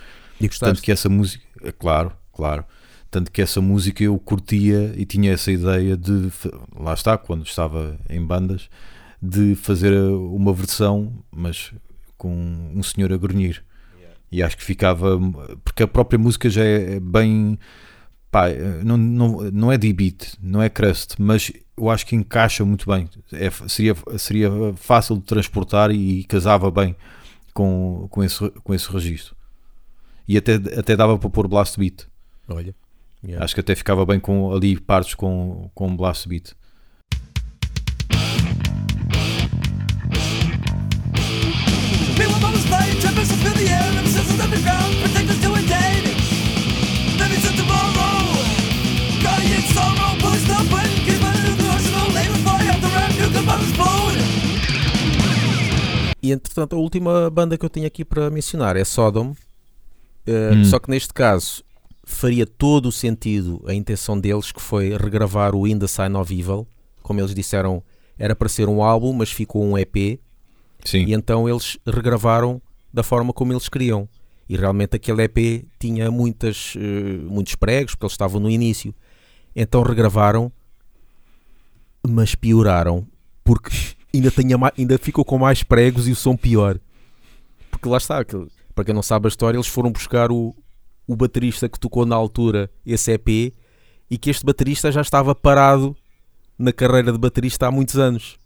E 0.41 0.49
Tanto 0.49 0.49
gostaste? 0.49 0.82
que 0.82 0.91
essa 0.91 1.08
música, 1.08 1.43
é 1.63 1.71
claro, 1.71 2.12
claro. 2.34 2.65
Tanto 3.12 3.32
que 3.32 3.39
essa 3.39 3.62
música 3.62 4.04
eu 4.04 4.17
curtia 4.17 4.95
e 4.97 5.06
tinha 5.06 5.32
essa 5.32 5.51
ideia 5.51 5.95
de, 5.95 6.32
lá 6.75 6.95
está, 6.95 7.19
quando 7.19 7.45
estava 7.45 7.99
em 8.10 8.19
bandas, 8.19 8.67
de 9.21 9.56
fazer 9.56 9.93
uh, 9.93 10.36
uma 10.36 10.54
versão, 10.54 11.23
mas 11.32 11.73
com 12.17 12.34
um 12.73 12.84
senhor 12.84 13.12
a 13.12 13.17
grunhir. 13.17 13.63
E 14.32 14.43
acho 14.43 14.58
que 14.58 14.63
ficava, 14.63 15.17
porque 15.63 15.84
a 15.84 15.88
própria 15.88 16.19
música 16.19 16.49
já 16.49 16.63
é 16.63 16.99
bem, 16.99 17.58
pá, 18.30 18.49
eh, 18.49 18.82
não, 18.84 18.97
não, 18.97 19.51
não 19.51 19.71
é 19.71 19.78
de 19.78 19.93
beat, 19.93 20.34
não 20.41 20.62
é 20.62 20.67
crust, 20.67 21.15
mas 21.19 21.54
eu 21.78 21.89
acho 21.89 22.06
que 22.06 22.15
encaixa 22.15 22.65
muito 22.65 22.89
bem. 22.89 23.08
É, 23.32 23.49
seria, 23.67 23.95
seria 24.17 24.49
fácil 24.75 25.17
de 25.17 25.23
transportar 25.23 25.91
e, 25.91 26.23
casava 26.25 26.69
bem 26.71 26.95
com, 27.54 28.08
com, 28.10 28.23
esse, 28.23 28.49
com 28.63 28.73
esse 28.73 28.91
registro. 28.91 29.36
E 30.28 30.38
até, 30.38 30.56
até 30.56 30.95
dava 30.95 31.17
para 31.17 31.30
pôr 31.30 31.47
blast 31.47 31.80
beat. 31.80 32.08
Olha. 32.47 32.75
yeah. 33.23 33.43
Acho 33.43 33.54
que 33.54 33.62
até 33.62 33.75
ficava 33.75 34.06
bem 34.06 34.19
com 34.19 34.54
ali 34.54 34.80
partes 34.80 35.13
com, 35.13 35.69
com 35.73 35.95
blast 35.95 36.28
beat. 36.28 36.54
E 56.25 56.31
entretanto, 56.31 56.75
a 56.75 56.79
última 56.79 57.29
banda 57.29 57.55
que 57.55 57.63
eu 57.63 57.69
tenho 57.69 57.85
aqui 57.85 58.03
para 58.03 58.31
mencionar 58.31 58.75
é 58.75 58.83
Sodom. 58.83 59.35
Eh, 60.25 60.55
Hum. 60.55 60.65
Só 60.65 60.79
que 60.79 60.89
neste 60.89 61.13
caso 61.13 61.63
faria 62.03 62.47
todo 62.47 62.88
o 62.88 62.91
sentido 62.91 63.63
a 63.67 63.73
intenção 63.75 64.19
deles, 64.19 64.51
que 64.51 64.59
foi 64.59 64.97
regravar 64.97 65.53
o 65.53 65.67
In 65.67 65.77
the 65.77 65.85
Sign 65.85 66.15
of 66.15 66.33
Evil. 66.33 66.67
Como 67.03 67.19
eles 67.19 67.35
disseram, 67.35 67.83
era 68.17 68.35
para 68.35 68.49
ser 68.49 68.67
um 68.67 68.81
álbum, 68.81 69.13
mas 69.13 69.31
ficou 69.31 69.63
um 69.63 69.77
EP. 69.77 70.19
Sim, 70.83 71.05
E 71.05 71.13
então 71.13 71.47
eles 71.47 71.77
regravaram 71.85 72.59
da 72.91 73.03
forma 73.03 73.31
como 73.31 73.53
eles 73.53 73.69
queriam. 73.69 74.09
E 74.49 74.57
realmente 74.57 74.95
aquele 74.95 75.21
EP 75.23 75.63
tinha 75.79 76.09
muitas, 76.09 76.73
eh, 76.75 77.19
muitos 77.27 77.53
pregos, 77.53 77.93
porque 77.93 78.05
eles 78.05 78.13
estavam 78.13 78.39
no 78.39 78.49
início. 78.49 78.95
Então 79.55 79.83
regravaram, 79.83 80.51
mas 82.07 82.33
pioraram, 82.33 83.05
porque 83.43 83.94
ainda, 84.15 84.32
tinha 84.32 84.58
mais, 84.58 84.73
ainda 84.78 84.97
ficou 84.97 85.23
com 85.25 85.38
mais 85.38 85.63
pregos 85.63 86.08
e 86.08 86.12
o 86.12 86.15
som 86.15 86.36
pior. 86.36 86.80
Porque 87.71 87.88
lá 87.89 87.97
está, 87.97 88.19
aquele- 88.19 88.47
para 88.73 88.84
quem 88.86 88.93
não 88.93 89.01
sabe 89.01 89.28
a 89.28 89.30
história, 89.30 89.58
eles 89.58 89.67
foram 89.67 89.91
buscar 89.91 90.32
o, 90.32 90.56
o 91.08 91.15
baterista 91.15 91.69
que 91.69 91.80
tocou 91.80 92.06
na 92.06 92.15
altura 92.15 92.69
esse 92.86 93.12
EP 93.12 93.54
e 94.10 94.17
que 94.17 94.30
este 94.30 94.45
baterista 94.45 94.91
já 94.91 95.01
estava 95.01 95.34
parado 95.34 95.95
na 96.58 96.71
carreira 96.73 97.12
de 97.12 97.17
baterista 97.17 97.67
há 97.67 97.71
muitos 97.71 97.97
anos 97.97 98.38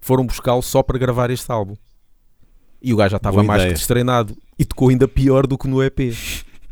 foram 0.00 0.24
buscá-lo 0.26 0.62
só 0.62 0.82
para 0.82 0.98
gravar 0.98 1.30
este 1.30 1.50
álbum. 1.50 1.74
E 2.80 2.92
o 2.92 2.96
gajo 2.96 3.10
já 3.12 3.16
estava 3.16 3.34
Boa 3.36 3.44
mais 3.44 3.62
que 3.64 3.72
destreinado 3.74 4.36
e 4.58 4.64
tocou 4.64 4.88
ainda 4.90 5.08
pior 5.08 5.46
do 5.46 5.58
que 5.58 5.66
no 5.66 5.82
EP. 5.82 5.98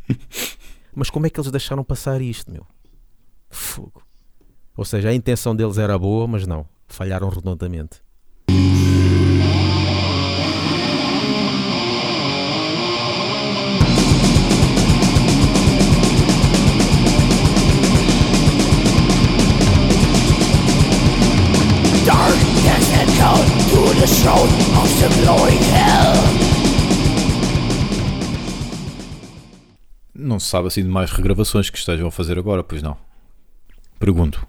Mas 0.94 1.10
como 1.10 1.26
é 1.26 1.30
que 1.30 1.40
eles 1.40 1.50
deixaram 1.50 1.82
passar 1.82 2.20
isto, 2.20 2.50
meu? 2.52 2.64
Fogo. 3.50 4.02
Ou 4.76 4.84
seja, 4.84 5.08
a 5.08 5.14
intenção 5.14 5.54
deles 5.56 5.78
era 5.78 5.98
boa, 5.98 6.26
mas 6.26 6.46
não. 6.46 6.66
Falharam 6.86 7.28
redondamente. 7.28 8.02
To 23.74 23.80
the 23.80 24.06
of 24.78 24.90
the 25.00 25.08
hell. 25.74 26.44
não 30.34 30.40
se 30.40 30.46
sabe 30.46 30.66
assim 30.66 30.82
de 30.82 30.88
mais 30.88 31.10
regravações 31.10 31.70
que 31.70 31.78
estejam 31.78 32.08
a 32.08 32.10
fazer 32.10 32.38
agora, 32.38 32.64
pois 32.64 32.82
não. 32.82 32.96
Pergunto. 33.98 34.46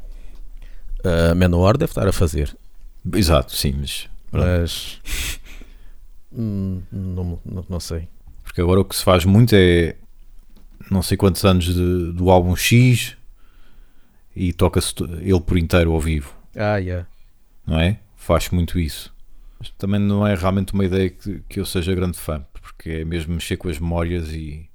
A 1.06 1.36
Manowar 1.36 1.78
deve 1.78 1.92
estar 1.92 2.08
a 2.08 2.12
fazer, 2.14 2.56
Exato, 3.14 3.54
sim, 3.56 3.74
mas 3.80 4.10
mas. 4.32 5.00
Hum, 6.38 6.82
não, 6.92 7.40
não, 7.46 7.66
não 7.70 7.80
sei. 7.80 8.10
porque 8.44 8.60
agora 8.60 8.82
o 8.82 8.86
que 8.86 8.96
se 8.96 9.04
faz 9.04 9.24
muito 9.24 9.56
é 9.56 9.96
não 10.92 11.02
sei 11.02 11.16
quantos 11.16 11.46
anos 11.46 11.64
de- 11.74 12.12
do 12.12 12.30
álbum 12.30 12.56
X 12.58 13.16
e 14.36 14.52
toca-se 14.52 14.94
to- 14.94 15.06
ele 15.22 15.40
por 15.40 15.58
inteiro 15.58 15.94
ao 15.94 16.00
vivo, 16.02 16.36
Ah, 16.56 16.76
yeah. 16.78 17.08
não 17.66 17.80
é? 17.80 18.00
Faz 18.18 18.50
muito 18.50 18.78
isso. 18.78 19.14
Mas 19.60 19.70
também 19.78 20.00
não 20.00 20.28
é 20.28 20.36
realmente 20.36 20.74
uma 20.74 20.84
ideia 20.84 21.10
que, 21.10 21.40
que 21.48 21.60
eu 21.60 21.66
seja 21.66 21.96
grande 21.96 22.18
fã, 22.18 22.46
porque 22.62 22.90
é 22.90 23.06
mesmo 23.06 23.34
mexer 23.34 23.56
com 23.56 23.70
as 23.70 23.80
memórias 23.80 24.34
e 24.34 24.68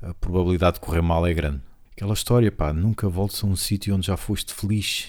a 0.00 0.14
probabilidade 0.14 0.74
de 0.76 0.80
correr 0.80 1.02
mal 1.02 1.26
é 1.26 1.34
grande. 1.34 1.60
Aquela 1.94 2.14
história, 2.14 2.50
pá, 2.50 2.72
nunca 2.72 3.08
voltes 3.10 3.44
a 3.44 3.46
um 3.46 3.54
sítio 3.56 3.94
onde 3.94 4.06
já 4.06 4.16
foste 4.16 4.54
feliz. 4.54 5.08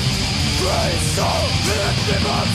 soul 0.61 1.45
and 1.71 1.97
never 2.07 2.51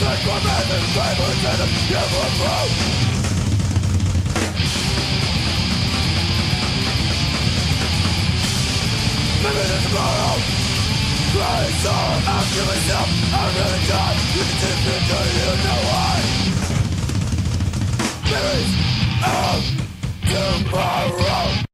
Maybe 9.42 9.64
tomorrow 9.82 10.38
soul, 11.82 12.16
I'm 12.26 12.46
killing 12.52 12.68
myself, 12.68 13.08
I'm 13.34 13.50
really 13.54 13.82
done 13.86 14.16
You 14.34 14.42
can 14.46 14.56
take 14.62 14.80
me 14.86 14.96
to 15.06 15.18
you 15.36 15.50
know 15.64 15.80
why 15.90 16.46
of 19.26 19.62
tomorrow 20.28 21.65